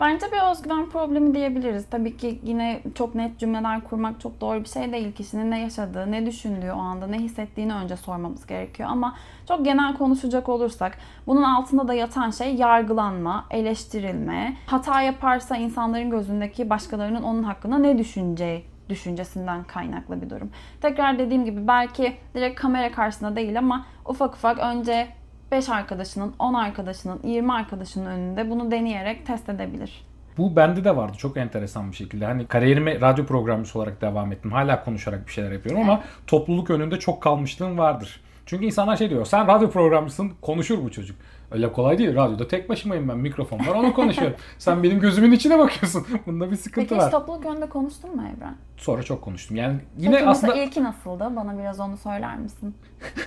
Bence 0.00 0.26
bir 0.32 0.50
özgüven 0.50 0.88
problemi 0.90 1.34
diyebiliriz. 1.34 1.86
Tabii 1.90 2.16
ki 2.16 2.40
yine 2.42 2.82
çok 2.94 3.14
net 3.14 3.38
cümleler 3.38 3.84
kurmak 3.84 4.20
çok 4.20 4.40
doğru 4.40 4.60
bir 4.60 4.68
şey 4.68 4.92
değil. 4.92 5.12
Kişinin 5.12 5.50
ne 5.50 5.60
yaşadığı, 5.60 6.12
ne 6.12 6.26
düşündüğü 6.26 6.70
o 6.70 6.78
anda, 6.78 7.06
ne 7.06 7.18
hissettiğini 7.18 7.74
önce 7.74 7.96
sormamız 7.96 8.46
gerekiyor. 8.46 8.88
Ama 8.92 9.16
çok 9.48 9.64
genel 9.64 9.96
konuşacak 9.96 10.48
olursak 10.48 10.98
bunun 11.26 11.42
altında 11.42 11.88
da 11.88 11.94
yatan 11.94 12.30
şey 12.30 12.54
yargılanma, 12.54 13.44
eleştirilme. 13.50 14.56
Hata 14.66 15.02
yaparsa 15.02 15.56
insanların 15.56 16.10
gözündeki 16.10 16.70
başkalarının 16.70 17.22
onun 17.22 17.42
hakkında 17.42 17.78
ne 17.78 17.98
düşüneceği 17.98 18.64
düşüncesinden 18.88 19.64
kaynaklı 19.64 20.22
bir 20.22 20.30
durum. 20.30 20.50
Tekrar 20.82 21.18
dediğim 21.18 21.44
gibi 21.44 21.68
belki 21.68 22.16
direkt 22.34 22.60
kamera 22.60 22.92
karşısında 22.92 23.36
değil 23.36 23.58
ama 23.58 23.86
ufak 24.06 24.34
ufak 24.34 24.58
önce 24.58 25.08
5 25.50 25.68
arkadaşının, 25.68 26.34
10 26.38 26.54
arkadaşının, 26.54 27.20
20 27.24 27.52
arkadaşının 27.52 28.06
önünde 28.06 28.50
bunu 28.50 28.70
deneyerek 28.70 29.26
test 29.26 29.48
edebilir. 29.48 30.06
Bu 30.38 30.56
bende 30.56 30.84
de 30.84 30.96
vardı 30.96 31.16
çok 31.18 31.36
enteresan 31.36 31.90
bir 31.90 31.96
şekilde. 31.96 32.26
Hani 32.26 32.46
kariyerime 32.46 33.00
radyo 33.00 33.26
programcısı 33.26 33.78
olarak 33.78 34.00
devam 34.00 34.32
ettim. 34.32 34.52
Hala 34.52 34.84
konuşarak 34.84 35.26
bir 35.26 35.32
şeyler 35.32 35.52
yapıyorum 35.52 35.82
ama 35.82 36.02
topluluk 36.26 36.70
önünde 36.70 36.98
çok 36.98 37.22
kalmışlığım 37.22 37.78
vardır. 37.78 38.20
Çünkü 38.46 38.64
insanlar 38.64 38.96
şey 38.96 39.10
diyor. 39.10 39.24
Sen 39.26 39.46
radyo 39.46 39.70
programcısın 39.70 40.32
konuşur 40.40 40.84
bu 40.84 40.90
çocuk. 40.90 41.16
Öyle 41.50 41.72
kolay 41.72 41.98
değil. 41.98 42.14
Radyoda 42.14 42.48
tek 42.48 42.68
başımayım 42.68 43.08
ben. 43.08 43.18
Mikrofon 43.18 43.58
var 43.58 43.74
onu 43.74 43.94
konuşuyorum. 43.94 44.36
Sen 44.58 44.82
benim 44.82 45.00
gözümün 45.00 45.32
içine 45.32 45.58
bakıyorsun. 45.58 46.06
Bunda 46.26 46.50
bir 46.50 46.56
sıkıntı 46.56 46.88
Peki 46.88 47.00
var. 47.00 47.10
topluluk 47.10 47.46
önünde 47.46 47.68
konuştun 47.68 48.16
mu 48.16 48.22
Evren? 48.36 48.54
Sonra 48.76 49.02
çok 49.02 49.22
konuştum. 49.22 49.56
Yani 49.56 49.76
yine 49.98 50.14
Peki 50.14 50.26
aslında 50.28 50.52
mesela 50.52 50.66
ilki 50.68 50.84
nasıldı? 50.84 51.32
Bana 51.36 51.58
biraz 51.58 51.80
onu 51.80 51.96
söyler 51.96 52.36
misin? 52.38 52.74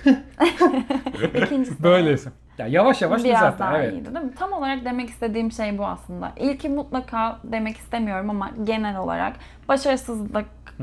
İkincisi. 1.44 1.82
böyleyse. 1.82 2.30
Ya 2.58 2.66
yavaş 2.66 3.02
yavaş 3.02 3.24
Biraz 3.24 3.40
düzeltti. 3.40 3.58
daha 3.58 3.78
Evet. 3.78 3.92
iyiydi 3.92 4.14
değil 4.14 4.24
mi? 4.26 4.32
Tam 4.38 4.52
olarak 4.52 4.84
demek 4.84 5.08
istediğim 5.10 5.52
şey 5.52 5.78
bu 5.78 5.86
aslında. 5.86 6.32
İlki 6.36 6.68
mutlaka 6.68 7.38
demek 7.44 7.76
istemiyorum 7.76 8.30
ama 8.30 8.50
genel 8.64 8.98
olarak 8.98 9.32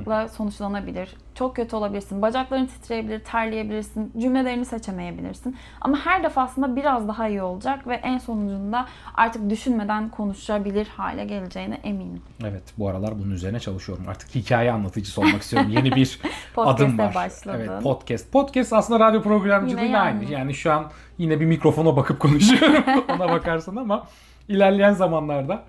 başarısızlıkla 0.06 0.28
sonuçlanabilir. 0.38 1.10
Çok 1.36 1.56
kötü 1.56 1.76
olabilirsin. 1.76 2.22
Bacakların 2.22 2.66
titreyebilir, 2.66 3.20
terleyebilirsin. 3.20 4.12
Cümlelerini 4.22 4.66
seçemeyebilirsin. 4.66 5.56
Ama 5.82 5.98
her 5.98 6.24
defasında 6.24 6.76
biraz 6.76 7.08
daha 7.08 7.28
iyi 7.28 7.42
olacak 7.42 7.88
ve 7.88 7.96
en 7.96 8.18
sonucunda 8.18 8.86
artık 9.16 9.50
düşünmeden 9.50 10.10
konuşabilir 10.10 10.88
hale 10.88 11.26
geleceğine 11.26 11.76
eminim. 11.84 12.22
Evet 12.42 12.64
bu 12.78 12.90
aralar 12.90 13.20
bunun 13.20 13.32
üzerine 13.32 13.60
çalışıyorum. 13.60 14.06
Artık 14.08 14.36
hikaye 14.36 14.72
anlatıcısı 14.72 15.22
olmak 15.22 15.42
istiyorum. 15.42 15.70
Yeni 15.70 15.92
bir 15.92 16.20
adım 16.58 16.98
var. 16.98 17.16
başladın. 17.16 17.60
Evet 17.60 17.84
podcast. 17.84 18.32
Podcast 18.32 18.74
aslında 18.74 19.00
radyo 19.00 19.22
programcılığıyla 19.22 20.02
aynı. 20.02 20.26
Yani 20.26 20.54
şu 20.54 20.72
an 20.72 20.92
yine 21.18 21.40
bir 21.40 21.46
mikrofona 21.46 21.96
bakıp 21.96 22.20
konuşuyorum. 22.20 22.84
Ona 23.16 23.30
bakarsan 23.30 23.76
ama 23.76 24.08
ilerleyen 24.48 24.94
zamanlarda 24.94 25.64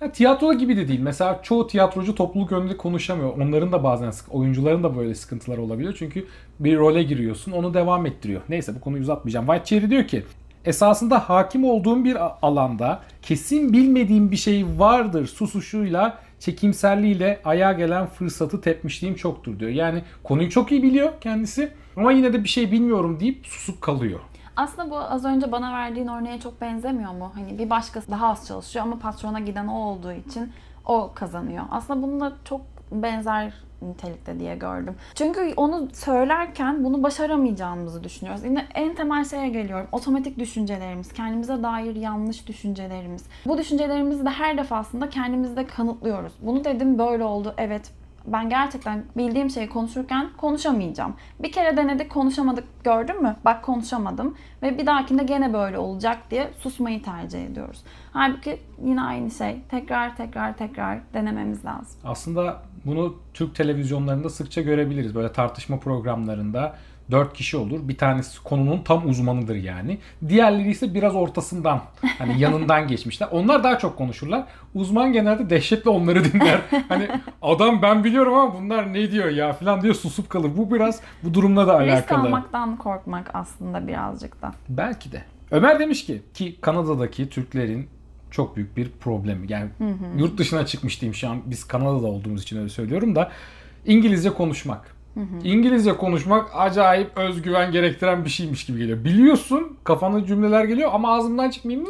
ya 0.00 0.12
tiyatro 0.12 0.54
gibi 0.54 0.76
de 0.76 0.88
değil. 0.88 1.00
Mesela 1.00 1.40
çoğu 1.42 1.66
tiyatrocu 1.66 2.14
topluluk 2.14 2.52
önünde 2.52 2.76
konuşamıyor. 2.76 3.36
Onların 3.38 3.72
da 3.72 3.84
bazen 3.84 4.12
oyuncuların 4.30 4.82
da 4.82 4.96
böyle 4.96 5.14
sıkıntıları 5.14 5.62
olabiliyor. 5.62 5.94
Çünkü 5.98 6.26
bir 6.60 6.76
role 6.76 7.02
giriyorsun, 7.02 7.52
onu 7.52 7.74
devam 7.74 8.06
ettiriyor. 8.06 8.40
Neyse 8.48 8.74
bu 8.74 8.80
konuyu 8.80 9.02
uzatmayacağım. 9.02 9.46
White 9.46 9.64
Cherry 9.64 9.90
diyor 9.90 10.06
ki 10.06 10.24
esasında 10.64 11.18
hakim 11.28 11.64
olduğum 11.64 12.04
bir 12.04 12.16
alanda 12.46 13.00
kesin 13.22 13.72
bilmediğim 13.72 14.30
bir 14.30 14.36
şey 14.36 14.66
vardır 14.76 15.26
susuşuyla 15.26 16.18
çekimserliğiyle 16.40 17.40
ayağa 17.44 17.72
gelen 17.72 18.06
fırsatı 18.06 18.60
tepmişliğim 18.60 19.14
çoktur 19.14 19.58
diyor. 19.58 19.70
Yani 19.70 20.02
konuyu 20.22 20.50
çok 20.50 20.72
iyi 20.72 20.82
biliyor 20.82 21.12
kendisi 21.20 21.72
ama 21.96 22.12
yine 22.12 22.32
de 22.32 22.44
bir 22.44 22.48
şey 22.48 22.72
bilmiyorum 22.72 23.20
deyip 23.20 23.46
susup 23.46 23.80
kalıyor. 23.80 24.20
Aslında 24.58 24.90
bu 24.90 24.96
az 24.96 25.24
önce 25.24 25.52
bana 25.52 25.72
verdiğin 25.72 26.08
örneğe 26.08 26.40
çok 26.40 26.60
benzemiyor 26.60 27.12
mu? 27.12 27.32
Hani 27.34 27.58
bir 27.58 27.70
başkası 27.70 28.10
daha 28.10 28.28
az 28.28 28.46
çalışıyor 28.46 28.84
ama 28.84 28.98
patrona 28.98 29.40
giden 29.40 29.66
o 29.66 29.78
olduğu 29.78 30.12
için 30.12 30.52
o 30.86 31.10
kazanıyor. 31.14 31.64
Aslında 31.70 32.02
bununla 32.02 32.32
çok 32.44 32.60
benzer 32.92 33.52
nitelikte 33.82 34.40
diye 34.40 34.56
gördüm. 34.56 34.96
Çünkü 35.14 35.52
onu 35.56 35.88
söylerken 35.92 36.84
bunu 36.84 37.02
başaramayacağımızı 37.02 38.04
düşünüyoruz. 38.04 38.44
Yine 38.44 38.66
en 38.74 38.94
temel 38.94 39.24
şeye 39.24 39.48
geliyorum. 39.48 39.86
Otomatik 39.92 40.38
düşüncelerimiz, 40.38 41.12
kendimize 41.12 41.62
dair 41.62 41.96
yanlış 41.96 42.46
düşüncelerimiz. 42.46 43.24
Bu 43.46 43.58
düşüncelerimizi 43.58 44.24
de 44.24 44.30
her 44.30 44.58
defasında 44.58 45.08
kendimizde 45.10 45.66
kanıtlıyoruz. 45.66 46.32
Bunu 46.42 46.64
dedim 46.64 46.98
böyle 46.98 47.24
oldu. 47.24 47.54
Evet 47.58 47.92
ben 48.32 48.48
gerçekten 48.48 49.04
bildiğim 49.16 49.50
şeyi 49.50 49.68
konuşurken 49.68 50.28
konuşamayacağım. 50.36 51.14
Bir 51.40 51.52
kere 51.52 51.76
denedik 51.76 52.10
konuşamadık 52.10 52.64
gördün 52.84 53.22
mü? 53.22 53.36
Bak 53.44 53.62
konuşamadım 53.64 54.34
ve 54.62 54.78
bir 54.78 54.86
dahakinde 54.86 55.22
gene 55.22 55.52
böyle 55.52 55.78
olacak 55.78 56.18
diye 56.30 56.50
susmayı 56.58 57.02
tercih 57.02 57.46
ediyoruz. 57.46 57.82
Halbuki 58.12 58.60
yine 58.84 59.02
aynı 59.02 59.30
şey. 59.30 59.62
Tekrar 59.70 60.16
tekrar 60.16 60.56
tekrar 60.56 60.98
denememiz 61.14 61.64
lazım. 61.64 62.00
Aslında 62.04 62.62
bunu 62.84 63.14
Türk 63.34 63.54
televizyonlarında 63.54 64.30
sıkça 64.30 64.62
görebiliriz. 64.62 65.14
Böyle 65.14 65.32
tartışma 65.32 65.78
programlarında 65.78 66.76
dört 67.10 67.34
kişi 67.34 67.56
olur. 67.56 67.88
Bir 67.88 67.96
tanesi 67.96 68.42
konunun 68.42 68.82
tam 68.82 69.08
uzmanıdır 69.08 69.54
yani. 69.54 69.98
Diğerleri 70.28 70.70
ise 70.70 70.94
biraz 70.94 71.14
ortasından 71.14 71.82
hani 72.18 72.40
yanından 72.40 72.88
geçmişler. 72.88 73.28
Onlar 73.30 73.64
daha 73.64 73.78
çok 73.78 73.98
konuşurlar. 73.98 74.44
Uzman 74.74 75.12
genelde 75.12 75.50
dehşetle 75.50 75.90
onları 75.90 76.32
dinler. 76.32 76.60
Hani 76.88 77.08
adam 77.42 77.82
ben 77.82 78.04
biliyorum 78.04 78.34
ama 78.34 78.54
bunlar 78.54 78.92
ne 78.92 79.10
diyor 79.10 79.28
ya 79.28 79.52
falan 79.52 79.82
diye 79.82 79.94
susup 79.94 80.30
kalır. 80.30 80.50
Bu 80.56 80.74
biraz 80.74 81.00
bu 81.22 81.34
durumla 81.34 81.66
da 81.66 81.74
alakalı. 81.74 81.96
Risk 81.98 82.12
almaktan 82.12 82.76
korkmak 82.76 83.30
aslında 83.34 83.86
birazcık 83.86 84.42
da. 84.42 84.52
Belki 84.68 85.12
de. 85.12 85.22
Ömer 85.50 85.78
demiş 85.78 86.06
ki 86.06 86.22
ki 86.34 86.56
Kanada'daki 86.60 87.28
Türklerin 87.28 87.88
çok 88.30 88.56
büyük 88.56 88.76
bir 88.76 88.90
problemi. 88.90 89.52
Yani 89.52 89.68
hı 89.78 89.84
hı. 89.84 90.18
yurt 90.18 90.38
dışına 90.38 90.66
çıkmış 90.66 91.00
diyeyim 91.00 91.14
şu 91.14 91.28
an 91.28 91.38
biz 91.46 91.64
Kanada'da 91.64 92.06
olduğumuz 92.06 92.42
için 92.42 92.58
öyle 92.58 92.68
söylüyorum 92.68 93.16
da 93.16 93.30
İngilizce 93.86 94.30
konuşmak. 94.30 94.97
Hı 95.18 95.22
hı. 95.22 95.48
İngilizce 95.48 95.96
konuşmak 95.96 96.50
acayip 96.54 97.18
özgüven 97.18 97.72
gerektiren 97.72 98.24
bir 98.24 98.30
şeymiş 98.30 98.66
gibi 98.66 98.78
geliyor. 98.78 99.04
Biliyorsun 99.04 99.76
kafana 99.84 100.26
cümleler 100.26 100.64
geliyor 100.64 100.90
ama 100.92 101.14
ağzımdan 101.14 101.50
çıkmıyor. 101.50 101.86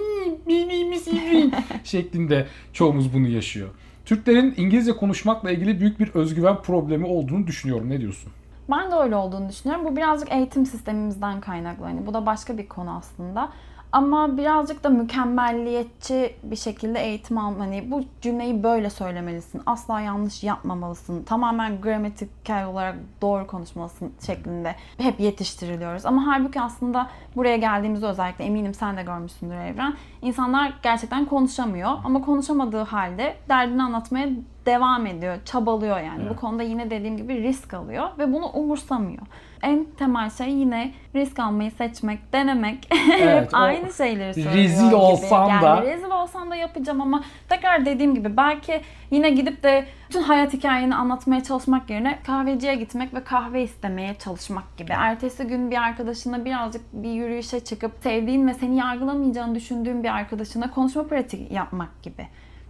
Şeklinde 1.85 2.47
çoğumuz 2.73 3.14
bunu 3.14 3.28
yaşıyor. 3.28 3.68
Türklerin 4.04 4.54
İngilizce 4.56 4.92
konuşmakla 4.92 5.50
ilgili 5.50 5.80
büyük 5.80 6.00
bir 6.00 6.11
özgüven 6.14 6.56
problemi 6.62 7.06
olduğunu 7.06 7.47
düşünüyorum. 7.47 7.90
Ne 7.90 8.00
diyorsun? 8.00 8.32
Ben 8.70 8.90
de 8.90 8.94
öyle 8.94 9.16
olduğunu 9.16 9.49
düşünüyorum. 9.49 9.85
Bu 9.85 9.97
birazcık 9.97 10.32
eğitim 10.32 10.66
sistemimizden 10.66 11.40
kaynaklı. 11.40 11.85
Yani 11.85 12.06
bu 12.06 12.14
da 12.14 12.26
başka 12.26 12.58
bir 12.58 12.68
konu 12.68 12.97
aslında. 12.97 13.49
Ama 13.92 14.37
birazcık 14.37 14.85
da 14.85 14.88
mükemmelliyetçi 14.88 16.35
bir 16.42 16.57
şekilde 16.57 17.00
eğitim 17.00 17.38
alma. 17.38 17.64
Hani 17.64 17.90
bu 17.90 18.04
cümleyi 18.21 18.62
böyle 18.62 18.90
söylemelisin. 18.90 19.62
Asla 19.66 20.00
yanlış 20.00 20.45
yapmamalısın. 20.45 21.23
Tamamen 21.23 21.80
gramatikel 21.80 22.66
olarak 22.66 22.97
doğru 23.23 23.47
konuşmalısın 23.47 24.12
şeklinde 24.26 24.75
hep 24.99 25.21
yetiştiriliyoruz. 25.21 26.07
Ama 26.07 26.26
halbuki 26.26 26.61
aslında 26.61 27.11
buraya 27.37 27.57
geldiğimizde 27.57 28.07
özellikle 28.07 28.45
eminim 28.45 28.75
sen 28.75 28.97
de 28.97 29.02
görmüşsündür 29.02 29.54
Evren. 29.54 29.95
İnsanlar 30.23 30.73
gerçekten 30.83 31.25
konuşamıyor. 31.25 31.90
Ama 32.04 32.23
konuşamadığı 32.23 32.83
halde 32.83 33.37
derdini 33.49 33.83
anlatmaya 33.83 34.28
devam 34.66 35.07
ediyor, 35.07 35.37
çabalıyor 35.45 36.00
yani. 36.00 36.23
Evet. 36.23 36.30
Bu 36.30 36.37
konuda 36.37 36.62
yine 36.62 36.90
dediğim 36.90 37.16
gibi 37.16 37.42
risk 37.42 37.75
alıyor 37.75 38.09
ve 38.18 38.33
bunu 38.33 38.47
umursamıyor. 38.47 39.23
En 39.62 39.86
temel 39.98 40.30
şey 40.30 40.50
yine 40.50 40.92
risk 41.14 41.38
almayı 41.38 41.70
seçmek, 41.70 42.32
denemek. 42.32 42.88
Evet, 43.20 43.50
aynı 43.52 43.92
şeyleri 43.92 44.34
söylüyor 44.34 44.54
Rezil 44.54 44.92
olsam 44.92 45.48
yani 45.48 45.62
da. 45.62 45.82
Rezil 45.82 46.10
olsam 46.10 46.50
da 46.50 46.56
yapacağım 46.56 47.00
ama 47.00 47.22
tekrar 47.48 47.86
dediğim 47.86 48.14
gibi 48.14 48.36
belki 48.36 48.80
yine 49.10 49.30
gidip 49.30 49.62
de 49.62 49.86
bütün 50.08 50.22
hayat 50.22 50.52
hikayeni 50.52 50.94
anlatmaya 50.94 51.42
çalışmak 51.42 51.90
yerine 51.90 52.18
kahveciye 52.26 52.74
gitmek 52.74 53.14
ve 53.14 53.24
kahve 53.24 53.62
istemeye 53.62 54.14
çalışmak 54.14 54.76
gibi. 54.76 54.92
Ertesi 54.92 55.44
gün 55.44 55.70
bir 55.70 55.76
arkadaşına 55.76 56.44
birazcık 56.44 56.82
bir 56.92 57.10
yürüyüşe 57.10 57.60
çıkıp 57.60 57.92
sevdiğin 58.02 58.48
ve 58.48 58.54
seni 58.54 58.76
yargılamayacağını 58.76 59.54
düşündüğün 59.54 60.02
bir 60.04 60.14
arkadaşına 60.14 60.70
konuşma 60.70 61.06
pratiği 61.06 61.52
yapmak 61.52 62.02
gibi 62.02 62.26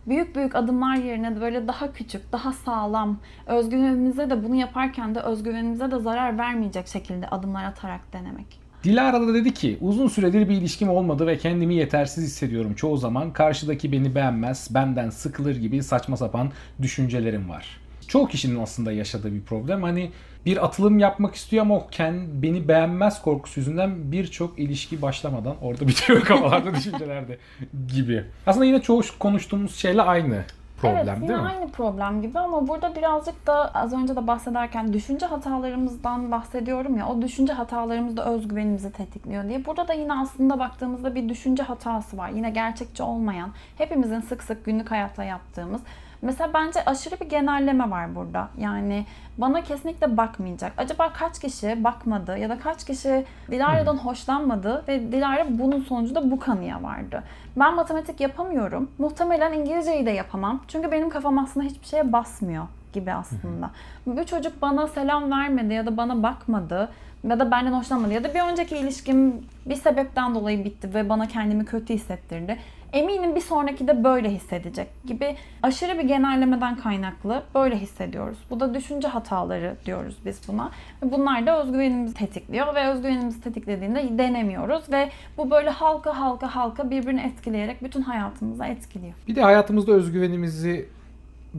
büyük 0.09 0.37
büyük 0.37 0.55
adımlar 0.55 0.97
yerine 0.97 1.41
böyle 1.41 1.69
daha 1.69 1.93
küçük, 1.93 2.33
daha 2.33 2.53
sağlam, 2.53 3.19
özgüvenimize 3.47 4.31
de 4.31 4.45
bunu 4.45 4.55
yaparken 4.55 5.15
de 5.15 5.21
özgüvenimize 5.21 5.91
de 5.91 5.99
zarar 5.99 6.39
vermeyecek 6.39 6.89
şekilde 6.89 7.29
adımlar 7.29 7.65
atarak 7.65 8.13
denemek. 8.13 8.69
Dilara 8.85 9.21
da 9.21 9.35
dedi 9.35 9.55
ki 9.55 9.79
uzun 9.81 10.09
süredir 10.09 10.49
bir 10.49 10.55
ilişkim 10.55 10.89
olmadı 10.89 11.27
ve 11.27 11.39
kendimi 11.39 11.75
yetersiz 11.75 12.25
hissediyorum 12.25 12.75
çoğu 12.75 12.97
zaman. 12.97 13.33
Karşıdaki 13.33 13.93
beni 13.93 14.15
beğenmez, 14.15 14.69
benden 14.75 15.11
sıkılır 15.11 15.57
gibi 15.57 15.83
saçma 15.83 16.17
sapan 16.17 16.51
düşüncelerim 16.83 17.49
var. 17.49 17.88
Çoğu 18.09 18.29
kişinin 18.29 18.63
aslında 18.63 18.93
yaşadığı 18.93 19.33
bir 19.33 19.43
problem. 19.43 19.83
Hani 19.83 20.11
bir 20.47 20.65
atılım 20.65 20.99
yapmak 20.99 21.35
istiyor 21.35 21.63
ama 21.63 21.77
o 21.77 21.87
kendi, 21.91 22.43
beni 22.43 22.69
beğenmez 22.69 23.23
korkusu 23.23 23.61
yüzünden 23.61 24.13
birçok 24.13 24.59
ilişki 24.59 25.03
başlamadan 25.03 25.57
orada 25.63 25.89
bitiyor 25.89 26.21
kafalarda 26.21 26.75
düşüncelerde 26.75 27.39
gibi. 27.95 28.25
Aslında 28.47 28.65
yine 28.65 28.83
çoğu 28.83 29.03
konuştuğumuz 29.19 29.77
şeyle 29.77 30.03
aynı 30.03 30.45
problem 30.81 31.19
evet, 31.19 31.29
değil 31.29 31.41
mi? 31.41 31.47
aynı 31.47 31.71
problem 31.71 32.23
gibi 32.23 32.39
ama 32.39 32.69
burada 32.69 32.97
birazcık 32.97 33.47
da 33.47 33.75
az 33.75 33.93
önce 33.93 34.17
de 34.17 34.27
bahsederken 34.27 34.93
düşünce 34.93 35.27
hatalarımızdan 35.27 36.31
bahsediyorum 36.31 36.99
ya 36.99 37.09
o 37.09 37.23
düşünce 37.23 37.53
hatalarımız 37.53 38.17
da 38.17 38.35
özgüvenimizi 38.35 38.93
tetikliyor 38.93 39.49
diye. 39.49 39.65
Burada 39.65 39.89
da 39.89 39.93
yine 39.93 40.13
aslında 40.13 40.59
baktığımızda 40.59 41.15
bir 41.15 41.29
düşünce 41.29 41.63
hatası 41.63 42.17
var. 42.17 42.29
Yine 42.29 42.51
gerçekçi 42.51 43.03
olmayan, 43.03 43.51
hepimizin 43.79 44.21
sık 44.21 44.43
sık 44.43 44.65
günlük 44.65 44.91
hayatla 44.91 45.25
yaptığımız 45.25 45.81
Mesela 46.23 46.51
bence 46.55 46.85
aşırı 46.85 47.21
bir 47.21 47.29
genelleme 47.29 47.91
var 47.91 48.15
burada. 48.15 48.49
Yani 48.59 49.07
bana 49.39 49.63
kesinlikle 49.63 50.17
bakmayacak. 50.17 50.73
Acaba 50.77 51.13
kaç 51.13 51.39
kişi 51.39 51.85
bakmadı 51.85 52.39
ya 52.39 52.49
da 52.49 52.59
kaç 52.59 52.85
kişi 52.85 53.25
Dilara'dan 53.51 53.97
hoşlanmadı 53.97 54.85
ve 54.89 55.13
Dilara 55.13 55.47
bunun 55.49 55.81
sonucunda 55.81 56.31
bu 56.31 56.39
kanıya 56.39 56.83
vardı. 56.83 57.23
Ben 57.57 57.75
matematik 57.75 58.21
yapamıyorum. 58.21 58.91
Muhtemelen 58.99 59.53
İngilizceyi 59.53 60.07
de 60.07 60.11
yapamam. 60.11 60.63
Çünkü 60.69 60.93
benim 60.93 61.11
kafam 61.11 61.39
aslında 61.39 61.67
hiçbir 61.67 61.87
şeye 61.87 62.13
basmıyor 62.13 62.67
gibi 62.93 63.13
aslında. 63.13 63.71
Bu 64.07 64.27
çocuk 64.27 64.63
bana 64.63 64.87
selam 64.87 65.31
vermedi 65.31 65.75
ya 65.75 65.87
da 65.87 65.97
bana 65.97 66.23
bakmadı 66.23 66.89
ya 67.29 67.41
da 67.41 67.51
benden 67.51 67.73
hoşlanmadı 67.73 68.13
ya 68.13 68.25
da 68.25 68.35
bir 68.35 68.41
önceki 68.41 68.77
ilişkim 68.77 69.47
bir 69.67 69.75
sebepten 69.75 70.35
dolayı 70.35 70.65
bitti 70.65 70.95
ve 70.95 71.09
bana 71.09 71.29
kendimi 71.29 71.65
kötü 71.65 71.95
hissettirdi 71.95 72.59
eminim 72.93 73.35
bir 73.35 73.41
sonraki 73.41 73.89
de 73.89 74.05
böyle 74.05 74.31
hissedecek 74.31 74.89
gibi 75.07 75.37
aşırı 75.63 75.99
bir 75.99 76.05
genellemeden 76.05 76.77
kaynaklı 76.77 77.43
böyle 77.55 77.79
hissediyoruz. 77.79 78.39
Bu 78.51 78.61
da 78.61 78.75
düşünce 78.75 79.09
hataları 79.09 79.77
diyoruz 79.87 80.17
biz 80.25 80.41
buna. 80.49 80.71
Bunlar 81.03 81.47
da 81.47 81.63
özgüvenimizi 81.63 82.15
tetikliyor 82.15 82.75
ve 82.75 82.89
özgüvenimizi 82.89 83.41
tetiklediğinde 83.41 84.19
denemiyoruz 84.19 84.93
ve 84.93 85.09
bu 85.37 85.51
böyle 85.51 85.71
halka 85.71 86.21
halka 86.21 86.55
halka 86.55 86.91
birbirini 86.91 87.21
etkileyerek 87.21 87.85
bütün 87.85 88.03
hayatımıza 88.03 88.67
etkiliyor. 88.67 89.15
Bir 89.29 89.37
de 89.37 89.43
hayatımızda 89.43 89.93
özgüvenimizi 89.93 90.89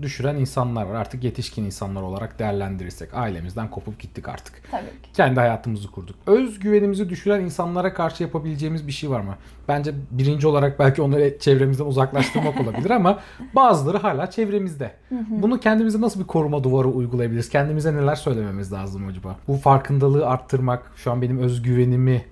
düşüren 0.03 0.35
insanlar 0.35 0.85
var. 0.85 0.95
Artık 0.95 1.23
yetişkin 1.23 1.63
insanlar 1.63 2.01
olarak 2.01 2.39
değerlendirirsek. 2.39 3.13
Ailemizden 3.13 3.69
kopup 3.69 3.99
gittik 3.99 4.29
artık. 4.29 4.61
Tabii 4.71 4.83
ki. 4.83 5.11
Kendi 5.13 5.39
hayatımızı 5.39 5.91
kurduk. 5.91 6.15
Özgüvenimizi 6.27 7.09
düşüren 7.09 7.41
insanlara 7.41 7.93
karşı 7.93 8.23
yapabileceğimiz 8.23 8.87
bir 8.87 8.91
şey 8.91 9.09
var 9.09 9.21
mı? 9.21 9.35
Bence 9.67 9.93
birinci 10.11 10.47
olarak 10.47 10.79
belki 10.79 11.01
onları 11.01 11.39
çevremizden 11.39 11.85
uzaklaştırmak 11.85 12.61
olabilir 12.61 12.89
ama 12.89 13.19
bazıları 13.55 13.97
hala 13.97 14.31
çevremizde. 14.31 14.91
Bunu 15.29 15.59
kendimize 15.59 16.01
nasıl 16.01 16.19
bir 16.19 16.27
koruma 16.27 16.63
duvarı 16.63 16.87
uygulayabiliriz? 16.87 17.49
Kendimize 17.49 17.93
neler 17.93 18.15
söylememiz 18.15 18.73
lazım 18.73 19.07
acaba? 19.07 19.35
Bu 19.47 19.57
farkındalığı 19.57 20.27
arttırmak 20.27 20.91
şu 20.95 21.11
an 21.11 21.21
benim 21.21 21.39
özgüvenimi 21.39 22.25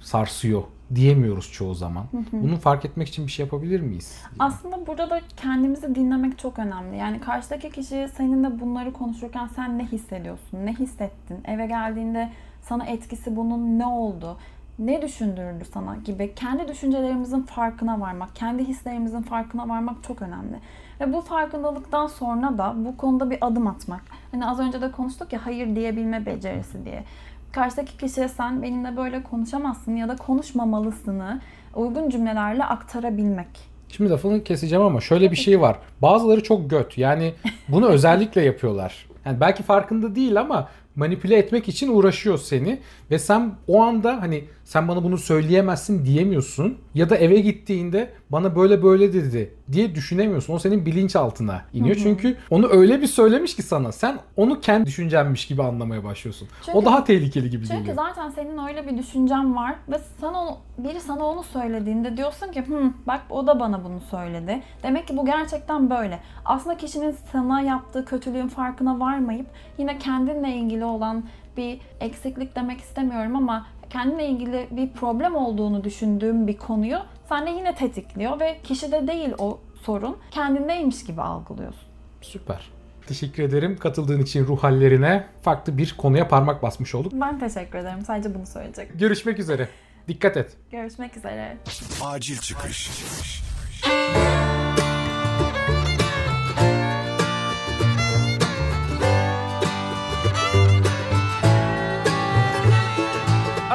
sarsıyor 0.00 0.62
diyemiyoruz 0.94 1.52
çoğu 1.52 1.74
zaman. 1.74 2.02
Hı 2.10 2.16
hı. 2.16 2.42
Bunu 2.42 2.56
fark 2.56 2.84
etmek 2.84 3.08
için 3.08 3.26
bir 3.26 3.32
şey 3.32 3.44
yapabilir 3.44 3.80
miyiz? 3.80 4.22
Aslında 4.38 4.86
burada 4.86 5.10
da 5.10 5.20
kendimizi 5.36 5.94
dinlemek 5.94 6.38
çok 6.38 6.58
önemli. 6.58 6.96
Yani 6.96 7.20
karşıdaki 7.20 7.70
kişi 7.70 8.08
seninle 8.16 8.60
bunları 8.60 8.92
konuşurken 8.92 9.46
sen 9.46 9.78
ne 9.78 9.86
hissediyorsun? 9.86 10.66
Ne 10.66 10.74
hissettin? 10.74 11.40
Eve 11.44 11.66
geldiğinde 11.66 12.30
sana 12.62 12.86
etkisi 12.86 13.36
bunun 13.36 13.78
ne 13.78 13.86
oldu? 13.86 14.36
Ne 14.78 15.02
düşündürdü 15.02 15.64
sana 15.72 15.96
gibi 15.96 16.34
kendi 16.34 16.68
düşüncelerimizin 16.68 17.42
farkına 17.42 18.00
varmak, 18.00 18.36
kendi 18.36 18.64
hislerimizin 18.64 19.22
farkına 19.22 19.68
varmak 19.68 20.04
çok 20.04 20.22
önemli. 20.22 20.56
Ve 21.00 21.12
bu 21.12 21.20
farkındalıktan 21.20 22.06
sonra 22.06 22.58
da 22.58 22.74
bu 22.76 22.96
konuda 22.96 23.30
bir 23.30 23.38
adım 23.40 23.66
atmak. 23.66 24.02
Hani 24.30 24.46
az 24.46 24.60
önce 24.60 24.80
de 24.80 24.90
konuştuk 24.90 25.32
ya 25.32 25.46
hayır 25.46 25.76
diyebilme 25.76 26.26
becerisi 26.26 26.84
diye 26.84 27.04
karşıdaki 27.52 27.96
kişiye 27.96 28.28
sen 28.28 28.62
benimle 28.62 28.96
böyle 28.96 29.22
konuşamazsın 29.22 29.96
ya 29.96 30.08
da 30.08 30.16
konuşmamalısını 30.16 31.40
uygun 31.74 32.10
cümlelerle 32.10 32.64
aktarabilmek. 32.64 33.72
Şimdi 33.88 34.10
lafını 34.10 34.44
keseceğim 34.44 34.84
ama 34.84 35.00
şöyle 35.00 35.30
bir 35.30 35.36
şey 35.36 35.60
var. 35.60 35.78
Bazıları 36.02 36.42
çok 36.42 36.70
göt. 36.70 36.98
Yani 36.98 37.34
bunu 37.68 37.86
özellikle 37.88 38.42
yapıyorlar. 38.42 39.06
Yani 39.24 39.40
belki 39.40 39.62
farkında 39.62 40.14
değil 40.14 40.40
ama 40.40 40.68
manipüle 40.96 41.36
etmek 41.36 41.68
için 41.68 41.88
uğraşıyor 41.88 42.38
seni 42.38 42.78
ve 43.10 43.18
sen 43.18 43.52
o 43.68 43.82
anda 43.82 44.22
hani 44.22 44.44
sen 44.64 44.88
bana 44.88 45.04
bunu 45.04 45.18
söyleyemezsin 45.18 46.04
diyemiyorsun. 46.04 46.78
Ya 46.94 47.10
da 47.10 47.16
eve 47.16 47.40
gittiğinde 47.40 48.10
bana 48.30 48.56
böyle 48.56 48.82
böyle 48.82 49.12
dedi 49.12 49.54
diye 49.72 49.94
düşünemiyorsun. 49.94 50.54
O 50.54 50.58
senin 50.58 50.86
bilinçaltına 50.86 51.62
iniyor. 51.72 51.96
Çünkü 52.02 52.36
onu 52.50 52.68
öyle 52.68 53.00
bir 53.00 53.06
söylemiş 53.06 53.56
ki 53.56 53.62
sana. 53.62 53.92
Sen 53.92 54.18
onu 54.36 54.60
kendi 54.60 54.86
düşüncenmiş 54.86 55.46
gibi 55.46 55.62
anlamaya 55.62 56.04
başlıyorsun. 56.04 56.48
Çünkü- 56.66 56.78
o 56.78 56.84
daha 56.84 57.04
tehlikeli 57.04 57.50
gibi 57.50 57.66
Çünkü 57.66 57.78
geliyor. 57.80 57.96
zaten 57.96 58.30
senin 58.30 58.58
öyle 58.68 58.88
bir 58.88 58.98
düşüncen 58.98 59.56
var 59.56 59.74
ve 59.88 59.96
sana 60.20 60.40
onu, 60.42 60.56
biri 60.78 61.00
sana 61.00 61.24
onu 61.24 61.42
söylediğinde 61.42 62.16
diyorsun 62.16 62.52
ki 62.52 62.60
Hı, 62.60 62.90
bak 63.06 63.20
o 63.30 63.46
da 63.46 63.60
bana 63.60 63.84
bunu 63.84 64.00
söyledi. 64.00 64.62
Demek 64.82 65.08
ki 65.08 65.16
bu 65.16 65.26
gerçekten 65.26 65.90
böyle. 65.90 66.18
Aslında 66.44 66.76
kişinin 66.76 67.14
sana 67.32 67.60
yaptığı 67.60 68.04
kötülüğün 68.04 68.48
farkına 68.48 69.00
varmayıp 69.00 69.46
yine 69.78 69.98
kendinle 69.98 70.54
ilgili 70.56 70.84
olan 70.84 71.24
bir 71.56 71.80
eksiklik 72.00 72.56
demek 72.56 72.80
istemiyorum 72.80 73.36
ama 73.36 73.66
kendinle 73.92 74.26
ilgili 74.26 74.68
bir 74.70 74.90
problem 74.92 75.36
olduğunu 75.36 75.84
düşündüğüm 75.84 76.46
bir 76.46 76.56
konuyu 76.56 76.98
sende 77.28 77.50
yine 77.50 77.74
tetikliyor 77.74 78.40
ve 78.40 78.58
kişide 78.64 79.06
değil 79.06 79.30
o 79.38 79.60
sorun 79.82 80.16
kendindeymiş 80.30 81.04
gibi 81.04 81.22
algılıyorsun. 81.22 81.82
Süper. 82.20 82.70
Teşekkür 83.06 83.42
ederim 83.42 83.76
katıldığın 83.78 84.20
için 84.20 84.46
ruh 84.46 84.62
hallerine. 84.62 85.26
Farklı 85.42 85.78
bir 85.78 85.94
konuya 85.98 86.28
parmak 86.28 86.62
basmış 86.62 86.94
olduk. 86.94 87.12
Ben 87.14 87.38
teşekkür 87.38 87.78
ederim. 87.78 88.02
Sadece 88.06 88.34
bunu 88.34 88.46
söyleyecek. 88.46 88.98
Görüşmek 88.98 89.38
üzere. 89.38 89.68
Dikkat 90.08 90.36
et. 90.36 90.56
Görüşmek 90.70 91.16
üzere. 91.16 91.56
Acil 92.04 92.38
çıkış. 92.38 92.90
Acil 92.90 92.92
Çıkış 92.92 93.42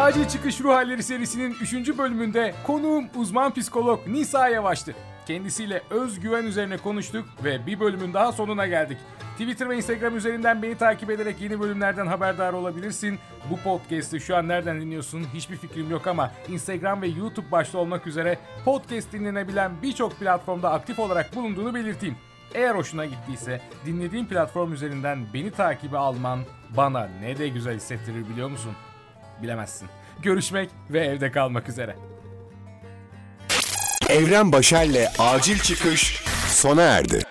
Ruh 0.08 0.74
Halleri 0.74 1.04
serisinin 1.04 1.56
3. 1.62 1.98
bölümünde 1.98 2.56
konuğum 2.68 3.06
uzman 3.16 3.54
psikolog 3.54 4.08
Nisa 4.08 4.50
Yavaş'tı. 4.50 4.96
Kendisiyle 5.26 5.82
özgüven 5.90 6.44
üzerine 6.44 6.78
konuştuk 6.78 7.26
ve 7.44 7.66
bir 7.66 7.80
bölümün 7.80 8.14
daha 8.14 8.32
sonuna 8.32 8.68
geldik. 8.68 8.98
Twitter 9.32 9.70
ve 9.70 9.78
Instagram 9.78 10.18
üzerinden 10.18 10.62
beni 10.62 10.78
takip 10.78 11.10
ederek 11.10 11.42
yeni 11.42 11.60
bölümlerden 11.60 12.08
haberdar 12.08 12.54
olabilirsin. 12.54 13.20
Bu 13.50 13.58
podcast'i 13.58 14.20
şu 14.20 14.36
an 14.36 14.48
nereden 14.48 14.82
dinliyorsun 14.82 15.26
hiçbir 15.34 15.56
fikrim 15.56 15.92
yok 15.92 16.08
ama 16.08 16.32
Instagram 16.50 17.02
ve 17.02 17.08
YouTube 17.08 17.52
başta 17.52 17.78
olmak 17.78 18.08
üzere 18.08 18.38
podcast 18.66 19.12
dinlenebilen 19.14 19.72
birçok 19.84 20.20
platformda 20.20 20.72
aktif 20.72 21.00
olarak 21.00 21.36
bulunduğunu 21.36 21.76
belirteyim. 21.76 22.16
Eğer 22.54 22.76
hoşuna 22.76 23.06
gittiyse 23.06 23.62
dinlediğin 23.86 24.26
platform 24.26 24.74
üzerinden 24.74 25.20
beni 25.34 25.52
takibe 25.52 25.98
alman 25.98 26.40
bana 26.78 27.10
ne 27.22 27.38
de 27.38 27.48
güzel 27.48 27.76
hissettirir 27.76 28.30
biliyor 28.30 28.50
musun? 28.50 28.72
Bilemezsin. 29.42 29.90
Görüşmek 30.24 30.70
ve 30.90 31.00
evde 31.06 31.32
kalmak 31.32 31.70
üzere. 31.70 31.96
Evren 34.10 34.52
Başer'le 34.52 35.08
Acil 35.20 35.60
Çıkış 35.60 36.24
sona 36.48 36.82
erdi. 36.82 37.22